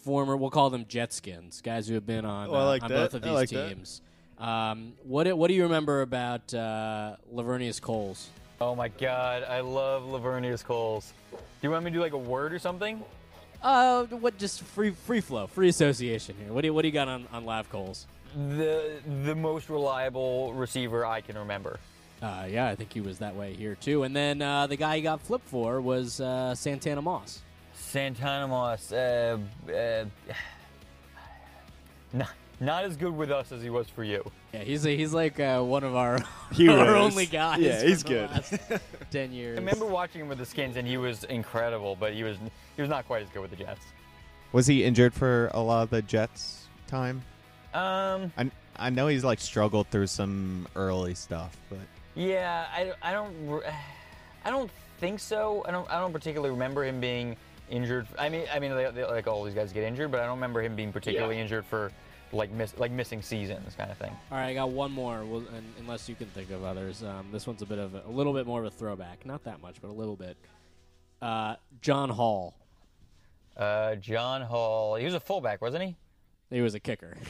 former. 0.05 0.37
We'll 0.37 0.51
call 0.51 0.71
them 0.71 0.87
Jetskins, 0.87 1.63
guys 1.63 1.87
who 1.87 1.95
have 1.95 2.07
been 2.07 2.25
on, 2.25 2.49
Oh, 2.49 2.55
uh, 2.55 2.65
like 2.67 2.83
on 2.83 2.89
both 2.89 3.15
of 3.15 3.23
these 3.23 3.33
like 3.33 3.49
teams. 3.51 4.01
Um, 4.39 4.95
what 5.05 5.25
do- 5.25 5.37
what 5.37 5.49
do 5.49 5.55
you 5.55 5.65
remember 5.65 6.01
about 6.01 6.53
uh, 6.55 7.17
Laveranues 7.33 7.81
Coles? 7.81 8.29
Oh 8.63 8.77
my 8.77 8.87
God, 8.87 9.43
I 9.43 9.59
love 9.59 10.05
Laveranues 10.05 10.65
Coles. 10.65 11.13
Do 11.33 11.39
you 11.63 11.71
want 11.73 11.85
me 11.85 11.91
to 11.91 11.97
do 11.97 12.01
like 12.01 12.13
a 12.13 12.17
word 12.17 12.53
or 12.53 12.61
something? 12.61 13.03
Uh, 13.61 14.05
what 14.05 14.39
just 14.39 14.63
free 14.63 14.93
free 14.93 15.21
flow, 15.21 15.49
free 15.49 15.69
association 15.69 16.37
here. 16.41 16.53
What 16.53 16.61
do 16.61 16.69
you, 16.69 16.75
what 16.75 16.83
do 16.83 16.89
you 16.89 16.95
got 16.95 17.09
on 17.09 17.27
on 17.33 17.45
Lav 17.45 17.69
Coles? 17.71 18.07
The 18.37 19.01
the 19.25 19.35
most 19.35 19.69
reliable 19.69 20.53
receiver 20.55 21.05
I 21.05 21.23
can 21.23 21.37
remember. 21.37 21.81
Uh, 22.23 22.47
yeah, 22.49 22.69
I 22.69 22.77
think 22.77 22.93
he 22.93 23.01
was 23.01 23.19
that 23.19 23.35
way 23.35 23.53
here 23.53 23.75
too. 23.75 24.05
And 24.05 24.15
then 24.15 24.41
uh, 24.41 24.69
the 24.69 24.77
guy 24.77 24.95
he 24.95 25.03
got 25.03 25.21
flipped 25.21 25.49
for 25.49 25.81
was 25.81 26.21
uh, 26.21 26.55
Santana 26.55 27.03
Moss. 27.03 27.41
Santana 27.75 28.47
Moss, 28.47 28.93
uh, 28.93 29.39
uh, 29.69 30.05
not, 32.13 32.31
not 32.63 32.85
as 32.85 32.97
good 32.97 33.15
with 33.15 33.31
us 33.31 33.51
as 33.53 33.61
he 33.63 33.71
was 33.71 33.89
for 33.89 34.05
you. 34.05 34.23
Yeah, 34.55 34.61
he's 34.61 34.87
a, 34.87 34.97
he's 34.97 35.13
like 35.13 35.41
uh, 35.41 35.61
one 35.63 35.83
of 35.85 35.97
our, 35.97 36.19
our 36.69 36.97
only 36.97 37.27
guys. 37.27 37.61
Yeah, 37.61 37.83
he's 37.83 38.03
good. 38.03 38.31
Ten 39.11 39.33
years. 39.33 39.59
I 39.59 39.61
remember 39.61 39.87
watching 39.87 40.21
him 40.21 40.29
with 40.29 40.39
the 40.39 40.47
Skins, 40.47 40.77
and 40.77 40.87
he 40.87 40.97
was 40.97 41.25
incredible, 41.25 41.97
but 41.99 42.13
he 42.15 42.23
was 42.23 42.37
he 42.77 42.83
was 42.83 42.89
not 42.89 43.07
quite 43.07 43.23
as 43.23 43.29
good 43.31 43.43
with 43.43 43.51
the 43.51 43.57
Jets. 43.57 43.85
Was 44.53 44.67
he 44.67 44.85
injured 44.85 45.13
for 45.13 45.51
a 45.55 45.61
lot 45.61 45.83
of 45.83 45.91
the 45.91 46.03
Jets 46.03 46.67
time? 46.87 47.23
Um, 47.75 48.33
I, 48.37 48.51
I 48.77 48.91
know 48.91 49.07
he's 49.09 49.25
like 49.25 49.41
struggled 49.41 49.89
through 49.89 50.07
some 50.07 50.69
early 50.77 51.15
stuff, 51.15 51.57
but 51.69 51.79
yeah, 52.15 52.67
I, 52.73 52.93
I 53.03 53.13
don't 53.13 53.63
I 54.45 54.51
don't 54.51 54.71
think 54.99 55.19
so. 55.21 55.65
I 55.67 55.73
don't 55.73 55.91
I 55.91 55.99
don't 55.99 56.13
particularly 56.13 56.51
remember 56.53 56.85
him 56.85 57.01
being 57.01 57.37
injured. 57.71 58.07
I 58.19 58.29
mean 58.29 58.45
I 58.53 58.61
mean 58.61 58.75
they, 58.77 58.91
they- 58.91 59.05
like 59.05 59.27
all 59.27 59.43
these 59.43 59.55
guys 59.55 59.73
get 59.73 59.83
injured, 59.85 60.11
but 60.13 60.21
I 60.21 60.27
don't 60.27 60.37
remember 60.37 60.63
him 60.63 60.77
being 60.77 60.93
particularly 60.93 61.39
injured 61.41 61.65
for 61.65 61.91
like 62.33 62.51
miss 62.51 62.75
like 62.79 62.91
missing 62.91 63.23
seasons 63.23 63.75
kind 63.77 63.91
of 63.91 63.99
thing. 63.99 64.13
All 64.31 64.39
right, 64.39 64.49
I 64.49 64.55
got 64.55 64.71
one 64.71 64.93
more. 64.93 65.25
Well, 65.25 65.45
and, 65.55 65.73
unless 65.79 66.09
you 66.09 66.15
can 66.15 66.29
think 66.29 66.51
of 66.51 66.65
others, 66.65 67.03
um, 67.03 67.29
this 67.33 67.47
one's 67.47 67.63
a 67.63 67.67
bit 67.67 67.79
of 67.79 67.95
a, 67.95 68.03
a 68.07 68.11
little 68.11 68.33
bit 68.33 68.47
more 68.47 68.61
of 68.61 68.67
a 68.67 68.71
throwback. 68.71 69.25
Not 69.27 69.45
that 69.45 69.61
much, 69.61 69.77
but 69.81 69.89
a 69.89 69.93
little 69.93 70.17
bit. 70.17 70.37
Uh, 71.21 71.57
John 71.81 72.09
Hall. 72.09 72.55
Uh, 73.57 73.97
John 73.97 74.43
Hall, 74.43 74.97
he 74.97 75.05
was 75.05 75.15
a 75.15 75.21
fullback, 75.21 75.61
wasn't 75.61 75.85
he? 75.85 75.97
He 76.51 76.61
was 76.61 76.75
a 76.75 76.81
kicker. 76.81 77.17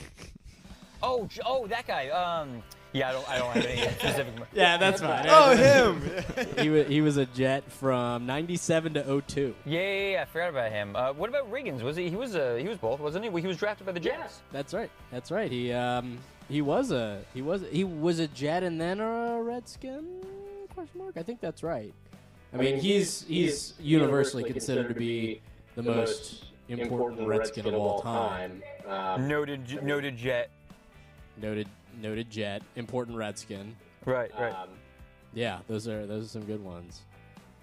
Oh, 1.04 1.28
oh, 1.44 1.66
that 1.66 1.88
guy. 1.88 2.10
Um, 2.10 2.62
yeah, 2.92 3.08
I 3.08 3.12
don't, 3.12 3.28
I 3.28 3.38
don't 3.38 3.52
have 3.52 3.64
any 3.66 3.80
specific. 3.98 4.34
yeah, 4.52 4.76
that's 4.76 5.00
fine. 5.00 5.26
Oh, 5.28 5.54
him! 5.56 6.02
he 6.58 6.68
was 6.70 6.86
he 6.88 7.00
was 7.00 7.16
a 7.16 7.26
Jet 7.26 7.70
from 7.72 8.26
'97 8.26 8.94
to 8.94 9.22
02. 9.26 9.54
Yeah, 9.64 9.80
yeah, 9.80 10.10
yeah, 10.12 10.22
I 10.22 10.24
forgot 10.26 10.50
about 10.50 10.72
him. 10.72 10.94
Uh, 10.96 11.12
what 11.12 11.28
about 11.30 11.50
Riggins? 11.50 11.82
Was 11.82 11.96
he? 11.96 12.08
He 12.10 12.16
was 12.16 12.36
uh, 12.36 12.56
he 12.60 12.68
was 12.68 12.78
both, 12.78 13.00
wasn't 13.00 13.24
he? 13.24 13.30
Well, 13.30 13.40
he 13.42 13.48
was 13.48 13.56
drafted 13.56 13.86
by 13.86 13.92
the 13.92 14.00
Jets. 14.00 14.40
That's 14.52 14.74
right. 14.74 14.90
That's 15.10 15.30
right. 15.30 15.50
He 15.50 15.72
um 15.72 16.18
he 16.48 16.60
was 16.60 16.90
a 16.92 17.20
he 17.34 17.40
was 17.42 17.62
he 17.70 17.84
was 17.84 18.18
a 18.18 18.28
Jet 18.28 18.62
and 18.62 18.80
then 18.80 19.00
a 19.00 19.40
Redskin? 19.42 20.04
Question 20.74 21.00
mark. 21.00 21.16
I 21.16 21.22
think 21.22 21.40
that's 21.40 21.62
right. 21.62 21.92
I 22.52 22.58
mean, 22.58 22.78
he's 22.78 23.22
he's 23.24 23.74
universally 23.80 24.44
considered 24.44 24.88
to 24.88 24.94
be 24.94 25.40
the 25.74 25.82
most 25.82 26.44
important 26.68 27.26
Redskin 27.26 27.66
of 27.66 27.74
all 27.74 28.02
time. 28.02 28.62
Noted, 29.26 29.64
J- 29.64 29.80
noted 29.82 30.16
Jet. 30.18 30.50
Noted 31.40 31.66
noted 32.00 32.30
Jet, 32.30 32.62
important 32.76 33.16
Redskin. 33.16 33.76
Right, 34.04 34.30
right. 34.38 34.54
Yeah, 35.34 35.60
those 35.68 35.88
are 35.88 36.06
those 36.06 36.26
are 36.26 36.28
some 36.28 36.44
good 36.44 36.62
ones. 36.62 37.02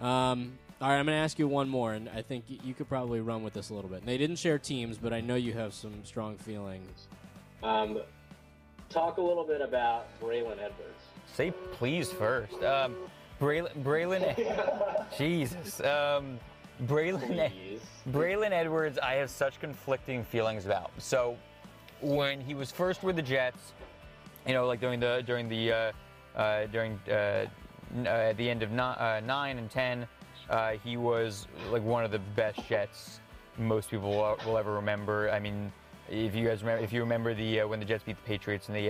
Um, 0.02 0.58
all 0.82 0.90
right, 0.90 0.98
I'm 0.98 1.06
going 1.06 1.18
to 1.18 1.24
ask 1.24 1.38
you 1.38 1.48
one 1.48 1.68
more, 1.68 1.94
and 1.94 2.10
I 2.10 2.22
think 2.22 2.46
you 2.48 2.74
could 2.74 2.88
probably 2.88 3.20
run 3.20 3.44
with 3.44 3.54
this 3.54 3.70
a 3.70 3.74
little 3.74 3.90
bit. 3.90 4.06
They 4.06 4.18
didn't 4.18 4.38
share 4.38 4.58
teams, 4.58 4.98
but 4.98 5.12
I 5.12 5.20
know 5.20 5.36
you 5.36 5.52
have 5.54 5.74
some 5.74 5.94
strong 6.06 6.38
feelings. 6.38 7.08
Um, 7.62 8.00
talk 8.90 9.18
a 9.18 9.22
little 9.22 9.44
bit 9.44 9.60
about 9.60 10.08
Braylon 10.22 10.54
Edwards. 10.54 11.04
Say 11.34 11.52
please 11.74 12.10
first. 12.10 12.64
Um, 12.64 12.96
Braylon, 13.42 13.84
Braylon, 13.84 15.06
Jesus. 15.18 15.82
Um, 15.82 16.40
Braylon, 16.86 17.50
Please. 17.52 17.82
Braylon 18.10 18.52
Edwards, 18.52 18.98
I 19.00 19.16
have 19.16 19.30
such 19.30 19.60
conflicting 19.60 20.24
feelings 20.24 20.66
about. 20.66 20.92
So, 20.98 21.38
when 22.02 22.40
he 22.40 22.56
was 22.56 22.72
first 22.72 23.04
with 23.04 23.18
the 23.18 23.22
Jets, 23.22 23.74
you 24.50 24.56
know, 24.56 24.66
like 24.66 24.82
during 24.82 25.00
the 25.00 25.24
during 25.28 25.48
the 25.48 25.72
uh, 25.72 25.92
uh, 26.36 26.66
during 26.66 27.00
uh, 27.08 27.46
uh, 28.04 28.08
at 28.08 28.38
the 28.38 28.50
end 28.50 28.64
of 28.64 28.72
ni- 28.72 28.80
uh, 28.80 29.20
nine 29.20 29.60
and 29.60 29.70
ten, 29.70 30.08
uh, 30.50 30.72
he 30.84 30.98
was 30.98 31.46
like 31.72 31.84
one 31.84 32.04
of 32.04 32.10
the 32.10 32.18
best 32.36 32.68
Jets 32.68 33.20
most 33.60 33.92
people 33.92 34.10
will, 34.10 34.38
will 34.48 34.58
ever 34.58 34.74
remember. 34.74 35.30
I 35.30 35.40
mean, 35.40 35.72
if 36.10 36.34
you 36.34 36.48
guys 36.48 36.62
remember, 36.62 36.84
if 36.84 36.92
you 36.92 37.02
remember 37.02 37.36
the 37.36 37.62
when 37.66 37.80
the 37.80 37.86
Jets 37.86 38.04
beat 38.04 38.16
the 38.16 38.24
Patriots 38.24 38.70
in 38.70 38.74
the 38.74 38.90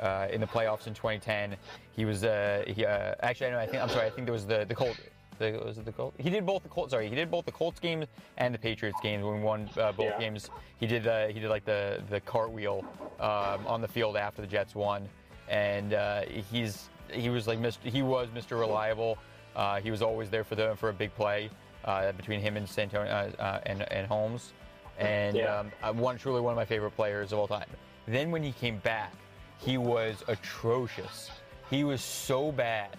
uh, 0.00 0.28
in 0.30 0.42
the 0.42 0.46
playoffs 0.46 0.86
in 0.86 0.92
2010, 0.92 1.56
he 1.92 2.04
was 2.04 2.22
uh, 2.22 2.62
he, 2.66 2.84
uh, 2.84 3.14
actually 3.20 3.46
I 3.46 3.50
know 3.52 3.58
I 3.58 3.66
think 3.66 3.82
I'm 3.82 3.88
sorry 3.88 4.04
I 4.04 4.10
think 4.10 4.26
there 4.26 4.34
was 4.34 4.46
the 4.46 4.66
the 4.66 4.74
Colt. 4.74 4.98
The, 5.38 5.60
was 5.64 5.78
it 5.78 5.84
the 5.84 5.92
Colts? 5.92 6.16
He 6.18 6.30
did 6.30 6.44
both 6.46 6.62
the 6.62 6.68
Colts. 6.68 6.90
Sorry, 6.92 7.08
he 7.08 7.14
did 7.14 7.30
both 7.30 7.44
the 7.44 7.52
Colts 7.52 7.80
games 7.80 8.06
and 8.38 8.54
the 8.54 8.58
Patriots 8.58 9.00
games 9.00 9.24
when 9.24 9.34
we 9.38 9.40
won 9.42 9.68
uh, 9.76 9.92
both 9.92 10.06
Yeah. 10.06 10.18
games. 10.18 10.50
He 10.78 10.86
did 10.86 11.06
uh, 11.06 11.28
he 11.28 11.40
did 11.40 11.50
like 11.50 11.64
the 11.64 12.02
the 12.10 12.20
cartwheel 12.20 12.84
um, 13.20 13.66
on 13.66 13.80
the 13.80 13.88
field 13.88 14.16
after 14.16 14.40
the 14.42 14.48
Jets 14.48 14.74
won, 14.74 15.08
and 15.48 15.94
uh, 15.94 16.22
he's 16.50 16.88
he 17.12 17.28
was 17.30 17.46
like 17.46 17.58
Mr. 17.58 17.84
He 17.84 18.02
was 18.02 18.28
Mr. 18.34 18.58
Reliable. 18.58 19.18
Uh, 19.54 19.80
he 19.80 19.90
was 19.90 20.02
always 20.02 20.28
there 20.30 20.44
for 20.44 20.54
the 20.54 20.74
for 20.76 20.88
a 20.90 20.92
big 20.92 21.14
play 21.14 21.50
uh, 21.84 22.12
between 22.12 22.40
him 22.40 22.56
and 22.56 22.68
Santonio 22.68 23.10
uh, 23.10 23.42
uh, 23.42 23.60
and 23.66 23.82
and 23.92 24.06
Holmes, 24.06 24.52
and 24.98 25.36
Yeah. 25.36 25.64
um, 25.82 25.98
one 25.98 26.18
truly 26.18 26.40
one 26.40 26.52
of 26.52 26.56
my 26.56 26.64
favorite 26.64 26.92
players 26.96 27.32
of 27.32 27.38
all 27.38 27.48
time. 27.48 27.68
Then 28.06 28.30
when 28.30 28.42
he 28.42 28.52
came 28.52 28.78
back, 28.78 29.12
he 29.58 29.78
was 29.78 30.22
atrocious. 30.28 31.30
He 31.70 31.82
was 31.84 32.00
so 32.02 32.52
bad, 32.52 32.96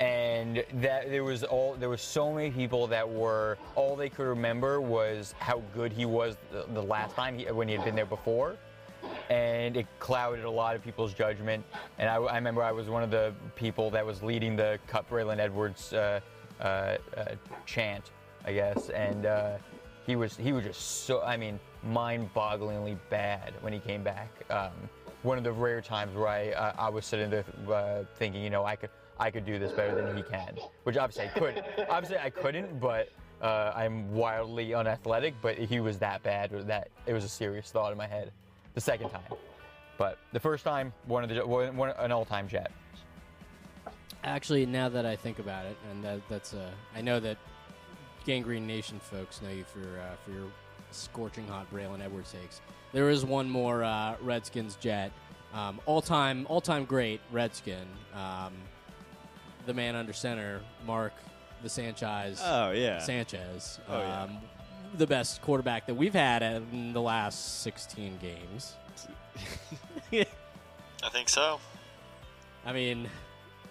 and 0.00 0.64
that 0.74 1.10
there 1.10 1.24
was 1.24 1.42
all 1.42 1.74
there 1.74 1.88
was 1.88 2.00
so 2.00 2.32
many 2.32 2.50
people 2.50 2.86
that 2.86 3.08
were 3.08 3.58
all 3.74 3.96
they 3.96 4.08
could 4.08 4.26
remember 4.26 4.80
was 4.80 5.34
how 5.38 5.60
good 5.74 5.92
he 5.92 6.04
was 6.04 6.36
the, 6.52 6.64
the 6.72 6.82
last 6.82 7.14
time 7.16 7.38
he, 7.38 7.44
when 7.46 7.66
he 7.66 7.74
had 7.74 7.84
been 7.84 7.96
there 7.96 8.06
before 8.06 8.56
and 9.30 9.76
it 9.76 9.86
clouded 9.98 10.44
a 10.44 10.50
lot 10.50 10.74
of 10.74 10.82
people's 10.82 11.12
judgment. 11.12 11.64
And 11.98 12.08
I, 12.08 12.16
I 12.16 12.36
remember 12.36 12.62
I 12.62 12.72
was 12.72 12.88
one 12.88 13.02
of 13.02 13.10
the 13.10 13.34
people 13.56 13.90
that 13.90 14.04
was 14.04 14.22
leading 14.22 14.56
the 14.56 14.78
Cut 14.86 15.08
Braylon 15.08 15.38
Edwards 15.38 15.92
uh, 15.92 16.20
uh, 16.60 16.64
uh, 16.64 16.96
chant, 17.66 18.10
I 18.44 18.52
guess. 18.52 18.88
And 18.90 19.26
uh, 19.26 19.58
he 20.06 20.16
was 20.16 20.36
he 20.36 20.52
was 20.52 20.64
just 20.64 21.04
so 21.04 21.22
I 21.22 21.36
mean 21.36 21.60
mind-bogglingly 21.84 22.98
bad 23.10 23.54
when 23.60 23.72
he 23.72 23.78
came 23.78 24.02
back. 24.02 24.30
Um, 24.50 24.72
one 25.22 25.38
of 25.38 25.44
the 25.44 25.52
rare 25.52 25.80
times 25.80 26.14
where 26.16 26.28
I 26.28 26.50
uh, 26.50 26.72
I 26.78 26.88
was 26.88 27.04
sitting 27.04 27.30
there 27.30 27.44
uh, 27.70 28.04
thinking, 28.16 28.42
you 28.42 28.50
know, 28.50 28.64
I 28.64 28.76
could 28.76 28.90
I 29.20 29.30
could 29.30 29.44
do 29.44 29.58
this 29.58 29.72
better 29.72 30.00
than 30.00 30.16
he 30.16 30.22
can, 30.22 30.56
which 30.84 30.96
obviously 30.96 31.26
I 31.26 31.38
could. 31.38 31.64
obviously 31.90 32.18
I 32.18 32.30
couldn't, 32.30 32.80
but. 32.80 33.10
Uh, 33.40 33.72
I'm 33.76 34.12
wildly 34.12 34.74
unathletic, 34.74 35.32
but 35.40 35.56
he 35.56 35.78
was 35.78 36.00
that 36.00 36.24
bad 36.24 36.50
that 36.66 36.88
it 37.06 37.12
was 37.12 37.22
a 37.22 37.28
serious 37.28 37.70
thought 37.70 37.92
in 37.92 37.96
my 37.96 38.08
head 38.08 38.32
the 38.74 38.80
second 38.80 39.10
time. 39.10 39.32
But 39.96 40.18
the 40.32 40.40
first 40.40 40.64
time, 40.64 40.92
one 41.06 41.24
of 41.24 41.28
the 41.30 41.46
one, 41.46 41.76
one, 41.76 41.90
an 41.98 42.12
all-time 42.12 42.48
jet. 42.48 42.70
Actually, 44.24 44.64
now 44.66 44.88
that 44.88 45.04
I 45.04 45.16
think 45.16 45.40
about 45.40 45.66
it, 45.66 45.76
and 45.90 46.02
that, 46.04 46.20
that's 46.28 46.54
uh, 46.54 46.70
I 46.94 47.00
know 47.00 47.20
that 47.20 47.36
Gang 48.24 48.42
Green 48.42 48.66
Nation 48.66 49.00
folks 49.00 49.42
know 49.42 49.50
you 49.50 49.64
for 49.64 49.80
uh, 49.80 50.16
for 50.24 50.30
your 50.30 50.46
scorching 50.90 51.46
hot 51.46 51.66
Braylon 51.72 52.00
Edwards 52.00 52.32
takes. 52.32 52.60
There 52.92 53.10
is 53.10 53.24
one 53.24 53.50
more 53.50 53.82
uh, 53.84 54.14
Redskins 54.22 54.76
jet, 54.76 55.12
um, 55.52 55.80
all 55.86 56.00
time 56.00 56.46
all 56.48 56.60
time 56.60 56.84
great 56.84 57.20
Redskin, 57.32 57.86
um, 58.14 58.52
the 59.66 59.74
man 59.74 59.96
under 59.96 60.12
center, 60.12 60.60
Mark 60.86 61.12
the 61.62 61.68
Sanchez. 61.68 62.40
Oh, 62.44 62.70
yeah. 62.70 62.98
Sanchez. 63.00 63.80
Oh, 63.88 63.98
yeah. 63.98 64.22
um, 64.22 64.38
the 64.96 65.06
best 65.06 65.42
quarterback 65.42 65.86
that 65.86 65.94
we've 65.94 66.14
had 66.14 66.42
in 66.42 66.92
the 66.92 67.00
last 67.00 67.62
16 67.62 68.18
games. 68.22 68.76
I 70.12 71.08
think 71.10 71.28
so. 71.28 71.60
I 72.64 72.72
mean, 72.72 73.08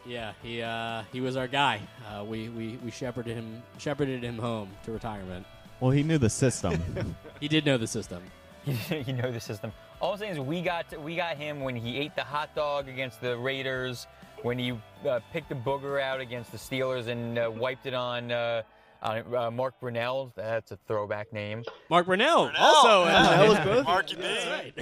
yeah, 0.05 0.33
he 0.41 0.61
uh, 0.61 1.03
he 1.11 1.19
was 1.21 1.35
our 1.35 1.47
guy. 1.47 1.81
Uh, 2.07 2.23
we, 2.23 2.49
we 2.49 2.79
we 2.83 2.91
shepherded 2.91 3.35
him 3.35 3.61
shepherded 3.77 4.23
him 4.23 4.37
home 4.37 4.69
to 4.85 4.91
retirement. 4.91 5.45
well, 5.79 5.91
he 5.91 6.03
knew 6.03 6.17
the 6.17 6.29
system. 6.29 6.81
He 7.39 7.47
did 7.47 7.67
know 7.67 7.77
the 7.77 7.85
system. 7.85 8.23
you 8.65 9.13
know 9.13 9.31
the 9.31 9.39
system. 9.39 9.71
All 10.01 10.13
I'm 10.13 10.17
saying 10.17 10.33
is 10.33 10.39
we 10.39 10.61
got 10.63 10.85
we 11.03 11.15
got 11.15 11.37
him 11.37 11.61
when 11.61 11.75
he 11.75 11.97
ate 11.97 12.15
the 12.15 12.23
hot 12.23 12.55
dog 12.55 12.89
against 12.89 13.21
the 13.21 13.37
Raiders, 13.37 14.07
when 14.43 14.57
he 14.59 14.79
uh, 15.07 15.19
picked 15.33 15.49
the 15.49 15.55
booger 15.55 16.01
out 16.01 16.19
against 16.19 16.51
the 16.51 16.57
Steelers 16.57 17.07
and 17.07 17.37
uh, 17.39 17.51
wiped 17.53 17.85
it 17.85 17.93
on 17.93 18.31
uh, 18.31 18.61
Uh, 19.01 19.21
uh, 19.37 19.51
Mark 19.51 19.75
Brunell, 19.79 20.33
that's 20.35 20.71
a 20.71 20.77
throwback 20.87 21.31
name. 21.31 21.63
Mark 21.89 22.07
Brunell, 22.07 22.51
Brunell, 22.51 22.59
also. 22.59 23.05
yeah. 23.05 23.21
That 23.37 23.47
was 23.47 23.59
both. 23.59 23.85
Marky 23.85 24.15
B. 24.15 24.23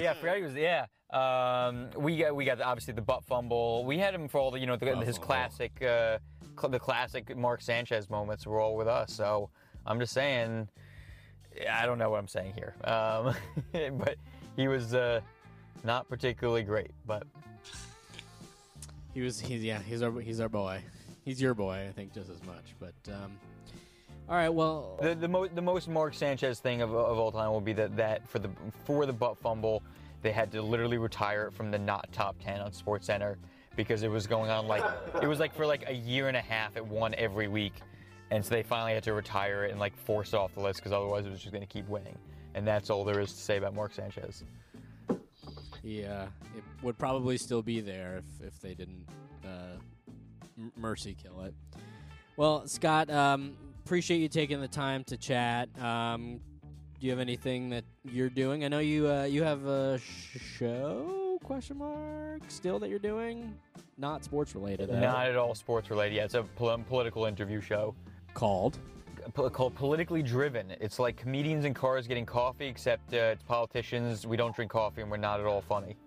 Yeah, 0.02 0.12
I 0.12 0.14
forgot 0.14 0.36
he 0.38 0.42
was. 0.42 0.54
Yeah, 0.54 0.86
um, 1.12 1.90
we 1.96 2.16
got 2.16 2.34
we 2.34 2.44
got 2.46 2.60
obviously 2.62 2.94
the 2.94 3.02
butt 3.02 3.24
fumble. 3.24 3.84
We 3.84 3.98
had 3.98 4.14
him 4.14 4.26
for 4.28 4.38
all 4.38 4.50
the 4.50 4.58
you 4.58 4.64
know 4.66 4.76
the, 4.76 4.96
his 5.04 5.18
classic, 5.18 5.82
uh, 5.82 6.16
cl- 6.58 6.70
the 6.70 6.78
classic 6.78 7.36
Mark 7.36 7.60
Sanchez 7.60 8.08
moments 8.08 8.46
were 8.46 8.58
all 8.58 8.74
with 8.74 8.88
us. 8.88 9.12
So 9.12 9.50
I'm 9.84 10.00
just 10.00 10.14
saying, 10.14 10.66
I 11.70 11.84
don't 11.84 11.98
know 11.98 12.08
what 12.08 12.18
I'm 12.18 12.28
saying 12.28 12.54
here, 12.54 12.74
um, 12.84 13.34
but 13.98 14.16
he 14.56 14.66
was 14.66 14.94
uh, 14.94 15.20
not 15.84 16.08
particularly 16.08 16.62
great. 16.62 16.90
But 17.06 17.24
He 19.16 19.22
was. 19.22 19.40
He's 19.40 19.64
yeah. 19.64 19.80
He's 19.80 20.02
our. 20.02 20.20
He's 20.20 20.40
our 20.40 20.48
boy. 20.50 20.82
He's 21.24 21.40
your 21.40 21.54
boy. 21.54 21.86
I 21.88 21.92
think 21.92 22.12
just 22.12 22.28
as 22.28 22.44
much. 22.44 22.74
But 22.78 22.92
um, 23.10 23.32
all 24.28 24.36
right. 24.36 24.50
Well, 24.50 24.98
the 25.00 25.14
the, 25.14 25.26
mo- 25.26 25.48
the 25.48 25.62
most 25.62 25.88
Mark 25.88 26.12
Sanchez 26.12 26.60
thing 26.60 26.82
of, 26.82 26.92
of 26.94 27.18
all 27.18 27.32
time 27.32 27.50
will 27.50 27.62
be 27.62 27.72
that 27.72 27.96
that 27.96 28.28
for 28.28 28.40
the 28.40 28.50
for 28.84 29.06
the 29.06 29.14
butt 29.14 29.38
fumble, 29.38 29.82
they 30.20 30.32
had 30.32 30.52
to 30.52 30.60
literally 30.60 30.98
retire 30.98 31.46
it 31.46 31.54
from 31.54 31.70
the 31.70 31.78
not 31.78 32.12
top 32.12 32.36
ten 32.44 32.60
on 32.60 32.74
Sports 32.74 33.06
Center 33.06 33.38
because 33.74 34.02
it 34.02 34.10
was 34.10 34.26
going 34.26 34.50
on 34.50 34.68
like 34.68 34.84
it 35.22 35.26
was 35.26 35.40
like 35.40 35.54
for 35.54 35.64
like 35.64 35.88
a 35.88 35.94
year 35.94 36.28
and 36.28 36.36
a 36.36 36.42
half. 36.42 36.76
It 36.76 36.84
won 36.84 37.14
every 37.14 37.48
week, 37.48 37.72
and 38.30 38.44
so 38.44 38.54
they 38.54 38.62
finally 38.62 38.92
had 38.92 39.02
to 39.04 39.14
retire 39.14 39.64
it 39.64 39.70
and 39.70 39.80
like 39.80 39.96
force 39.96 40.34
it 40.34 40.36
off 40.36 40.52
the 40.52 40.60
list 40.60 40.80
because 40.80 40.92
otherwise 40.92 41.24
it 41.24 41.30
was 41.30 41.40
just 41.40 41.52
going 41.52 41.66
to 41.66 41.72
keep 41.72 41.88
winning. 41.88 42.18
And 42.54 42.66
that's 42.66 42.90
all 42.90 43.02
there 43.02 43.20
is 43.20 43.32
to 43.32 43.40
say 43.40 43.56
about 43.56 43.74
Mark 43.74 43.94
Sanchez. 43.94 44.44
Yeah, 45.86 46.26
it 46.56 46.64
would 46.82 46.98
probably 46.98 47.38
still 47.38 47.62
be 47.62 47.80
there 47.80 48.18
if 48.18 48.46
if 48.48 48.60
they 48.60 48.74
didn't 48.74 49.06
uh, 49.44 49.76
m- 50.58 50.72
mercy 50.76 51.14
kill 51.20 51.42
it. 51.42 51.54
Well, 52.36 52.66
Scott, 52.66 53.08
um, 53.10 53.56
appreciate 53.84 54.18
you 54.18 54.28
taking 54.28 54.60
the 54.60 54.68
time 54.68 55.04
to 55.04 55.16
chat. 55.16 55.68
Um, 55.80 56.40
do 56.98 57.06
you 57.06 57.10
have 57.10 57.20
anything 57.20 57.70
that 57.70 57.84
you're 58.04 58.28
doing? 58.30 58.64
I 58.64 58.68
know 58.68 58.80
you 58.80 59.08
uh, 59.08 59.24
you 59.24 59.42
have 59.42 59.64
a 59.66 59.98
sh- 59.98 60.38
show 60.58 61.38
question 61.44 61.78
mark 61.78 62.42
still 62.48 62.78
that 62.80 62.90
you're 62.90 62.98
doing, 62.98 63.54
not 63.96 64.24
sports 64.24 64.54
related. 64.54 64.88
though. 64.90 64.98
Not 65.00 65.26
at 65.28 65.36
all 65.36 65.54
sports 65.54 65.88
related. 65.90 66.16
Yeah, 66.16 66.24
it's 66.24 66.34
a 66.34 66.42
pol- 66.42 66.78
political 66.88 67.26
interview 67.26 67.60
show. 67.60 67.94
called. 68.34 68.78
Po- 69.34 69.50
called 69.50 69.74
Politically 69.74 70.22
Driven. 70.22 70.70
It's 70.80 70.98
like 70.98 71.16
comedians 71.16 71.64
in 71.64 71.74
cars 71.74 72.06
getting 72.06 72.26
coffee, 72.26 72.66
except 72.66 73.12
uh, 73.12 73.32
it's 73.34 73.42
politicians. 73.42 74.26
We 74.26 74.36
don't 74.36 74.54
drink 74.54 74.70
coffee 74.70 75.02
and 75.02 75.10
we're 75.10 75.16
not 75.16 75.40
at 75.40 75.46
all 75.46 75.60
funny. 75.62 75.96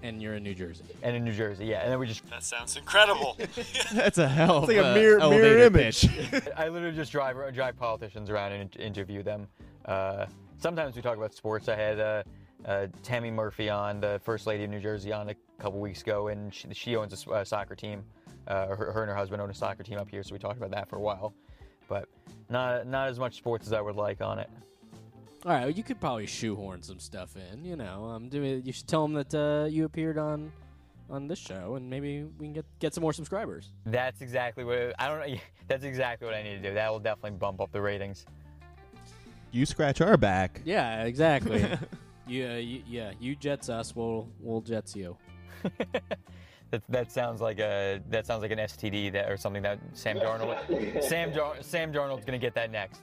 And 0.00 0.22
you're 0.22 0.34
in 0.34 0.44
New 0.44 0.54
Jersey. 0.54 0.84
And 1.02 1.16
in 1.16 1.24
New 1.24 1.32
Jersey, 1.32 1.66
yeah. 1.66 1.80
And 1.80 1.90
then 1.90 1.98
we 1.98 2.06
just, 2.06 2.24
That 2.30 2.44
sounds 2.44 2.76
incredible. 2.76 3.36
That's 3.92 4.18
a 4.18 4.28
hell 4.28 4.58
It's 4.58 4.68
like 4.68 4.76
a 4.76 4.92
a 4.92 4.94
mirror, 4.94 5.18
mirror 5.18 5.58
image. 5.58 6.08
I 6.56 6.68
literally 6.68 6.94
just 6.94 7.10
drive 7.10 7.36
drive 7.52 7.76
politicians 7.76 8.30
around 8.30 8.52
and 8.52 8.76
interview 8.76 9.24
them. 9.24 9.48
Uh, 9.86 10.26
sometimes 10.58 10.94
we 10.94 11.02
talk 11.02 11.16
about 11.16 11.34
sports. 11.34 11.68
I 11.68 11.74
had 11.74 11.98
uh, 11.98 12.22
uh, 12.64 12.86
Tammy 13.02 13.32
Murphy 13.32 13.70
on, 13.70 14.00
the 14.00 14.20
First 14.22 14.46
Lady 14.46 14.62
of 14.62 14.70
New 14.70 14.78
Jersey, 14.78 15.12
on 15.12 15.30
a 15.30 15.34
couple 15.58 15.80
weeks 15.80 16.02
ago, 16.02 16.28
and 16.28 16.54
she, 16.54 16.68
she 16.72 16.94
owns 16.94 17.26
a 17.26 17.30
uh, 17.32 17.44
soccer 17.44 17.74
team. 17.74 18.04
Uh, 18.46 18.68
her, 18.68 18.92
her 18.92 19.02
and 19.02 19.10
her 19.10 19.16
husband 19.16 19.42
own 19.42 19.50
a 19.50 19.54
soccer 19.54 19.82
team 19.82 19.98
up 19.98 20.08
here, 20.08 20.22
so 20.22 20.32
we 20.32 20.38
talked 20.38 20.58
about 20.58 20.70
that 20.70 20.88
for 20.88 20.96
a 20.96 21.00
while. 21.00 21.34
But 21.88 22.08
not 22.48 22.86
not 22.86 23.08
as 23.08 23.18
much 23.18 23.36
sports 23.36 23.66
as 23.66 23.72
I 23.72 23.80
would 23.80 23.96
like 23.96 24.20
on 24.20 24.38
it. 24.38 24.48
All 25.44 25.52
right, 25.52 25.62
well, 25.62 25.70
you 25.70 25.82
could 25.82 26.00
probably 26.00 26.26
shoehorn 26.26 26.82
some 26.82 26.98
stuff 26.98 27.36
in. 27.36 27.64
You 27.64 27.76
know, 27.76 28.04
um, 28.04 28.28
do 28.28 28.42
it, 28.42 28.64
you 28.64 28.72
should 28.72 28.88
tell 28.88 29.02
them 29.06 29.14
that 29.14 29.34
uh, 29.34 29.66
you 29.66 29.84
appeared 29.84 30.18
on 30.18 30.52
on 31.10 31.26
this 31.26 31.38
show, 31.38 31.76
and 31.76 31.88
maybe 31.88 32.24
we 32.38 32.46
can 32.46 32.52
get 32.52 32.64
get 32.80 32.94
some 32.94 33.02
more 33.02 33.12
subscribers. 33.12 33.70
That's 33.86 34.20
exactly 34.20 34.64
what 34.64 34.94
I 34.98 35.08
don't. 35.08 35.40
That's 35.68 35.84
exactly 35.84 36.26
what 36.26 36.34
I 36.34 36.42
need 36.42 36.62
to 36.62 36.68
do. 36.68 36.74
That 36.74 36.90
will 36.90 36.98
definitely 36.98 37.38
bump 37.38 37.60
up 37.60 37.72
the 37.72 37.80
ratings. 37.80 38.26
You 39.50 39.64
scratch 39.64 40.00
our 40.00 40.16
back. 40.16 40.60
Yeah, 40.64 41.04
exactly. 41.04 41.60
yeah, 42.26 42.56
you, 42.56 42.82
yeah, 42.86 43.12
you 43.20 43.34
jets 43.34 43.68
us, 43.68 43.94
we'll 43.94 44.28
we'll 44.40 44.60
jets 44.60 44.94
you. 44.94 45.16
That, 46.70 46.82
that 46.90 47.10
sounds 47.12 47.40
like 47.40 47.58
a 47.60 48.00
that 48.10 48.26
sounds 48.26 48.42
like 48.42 48.50
an 48.50 48.58
STD 48.58 49.12
that 49.12 49.30
or 49.30 49.36
something 49.38 49.62
that 49.62 49.78
Sam 49.94 50.18
Darnold 50.18 51.02
Sam 51.02 51.32
Dar- 51.32 51.56
Sam 51.62 51.92
Darnold's 51.92 52.24
gonna 52.26 52.38
get 52.38 52.54
that 52.54 52.70
next. 52.70 53.00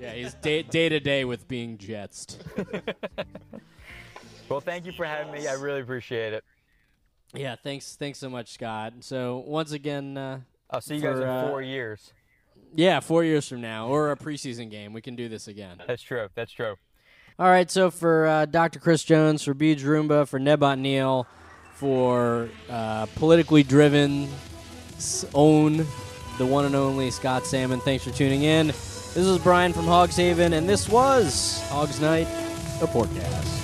Yeah, 0.00 0.12
he's 0.12 0.34
day 0.34 0.62
day 0.64 0.88
to 0.88 0.98
day 1.00 1.24
with 1.24 1.46
being 1.48 1.78
jetsed. 1.78 2.38
Well, 4.48 4.60
thank 4.60 4.86
you 4.86 4.92
for 4.92 5.04
having 5.04 5.32
me. 5.32 5.46
I 5.46 5.52
really 5.54 5.80
appreciate 5.82 6.32
it. 6.32 6.42
yeah, 7.34 7.56
thanks 7.62 7.96
thanks 7.96 8.18
so 8.18 8.30
much, 8.30 8.52
Scott. 8.54 8.94
So 9.00 9.44
once 9.46 9.72
again, 9.72 10.16
uh, 10.16 10.40
I'll 10.70 10.80
see 10.80 10.96
you 10.96 11.02
guys 11.02 11.16
For, 11.18 11.22
in 11.22 11.28
uh, 11.28 11.48
four 11.50 11.60
years. 11.62 12.12
yeah, 12.74 13.00
four 13.00 13.24
years 13.24 13.46
from 13.48 13.60
now 13.60 13.88
or 13.88 14.10
a 14.10 14.16
preseason 14.16 14.70
game, 14.70 14.92
we 14.94 15.02
can 15.02 15.16
do 15.16 15.28
this 15.28 15.48
again. 15.48 15.82
That's 15.86 16.02
true. 16.02 16.28
That's 16.34 16.52
true. 16.52 16.76
All 17.38 17.48
right, 17.48 17.70
so 17.70 17.90
for 17.90 18.26
uh, 18.26 18.46
Dr. 18.46 18.80
Chris 18.80 19.04
Jones, 19.04 19.44
for 19.44 19.54
Beej 19.54 19.80
Roomba, 19.80 20.26
for 20.26 20.40
Nebot 20.40 20.78
Neal, 20.78 21.26
for 21.78 22.48
uh, 22.68 23.06
politically 23.14 23.62
driven, 23.62 24.28
own 25.32 25.76
the 26.38 26.46
one 26.46 26.64
and 26.64 26.74
only 26.74 27.10
Scott 27.10 27.46
Salmon, 27.46 27.78
thanks 27.80 28.02
for 28.02 28.10
tuning 28.10 28.42
in. 28.42 28.66
This 28.68 29.16
is 29.16 29.38
Bryan 29.38 29.72
from 29.72 29.86
Hogs 29.86 30.16
Haven, 30.16 30.54
and 30.54 30.68
this 30.68 30.88
was 30.88 31.62
Hogs 31.68 32.00
Night, 32.00 32.26
a 32.82 32.86
Porkcast. 32.86 33.57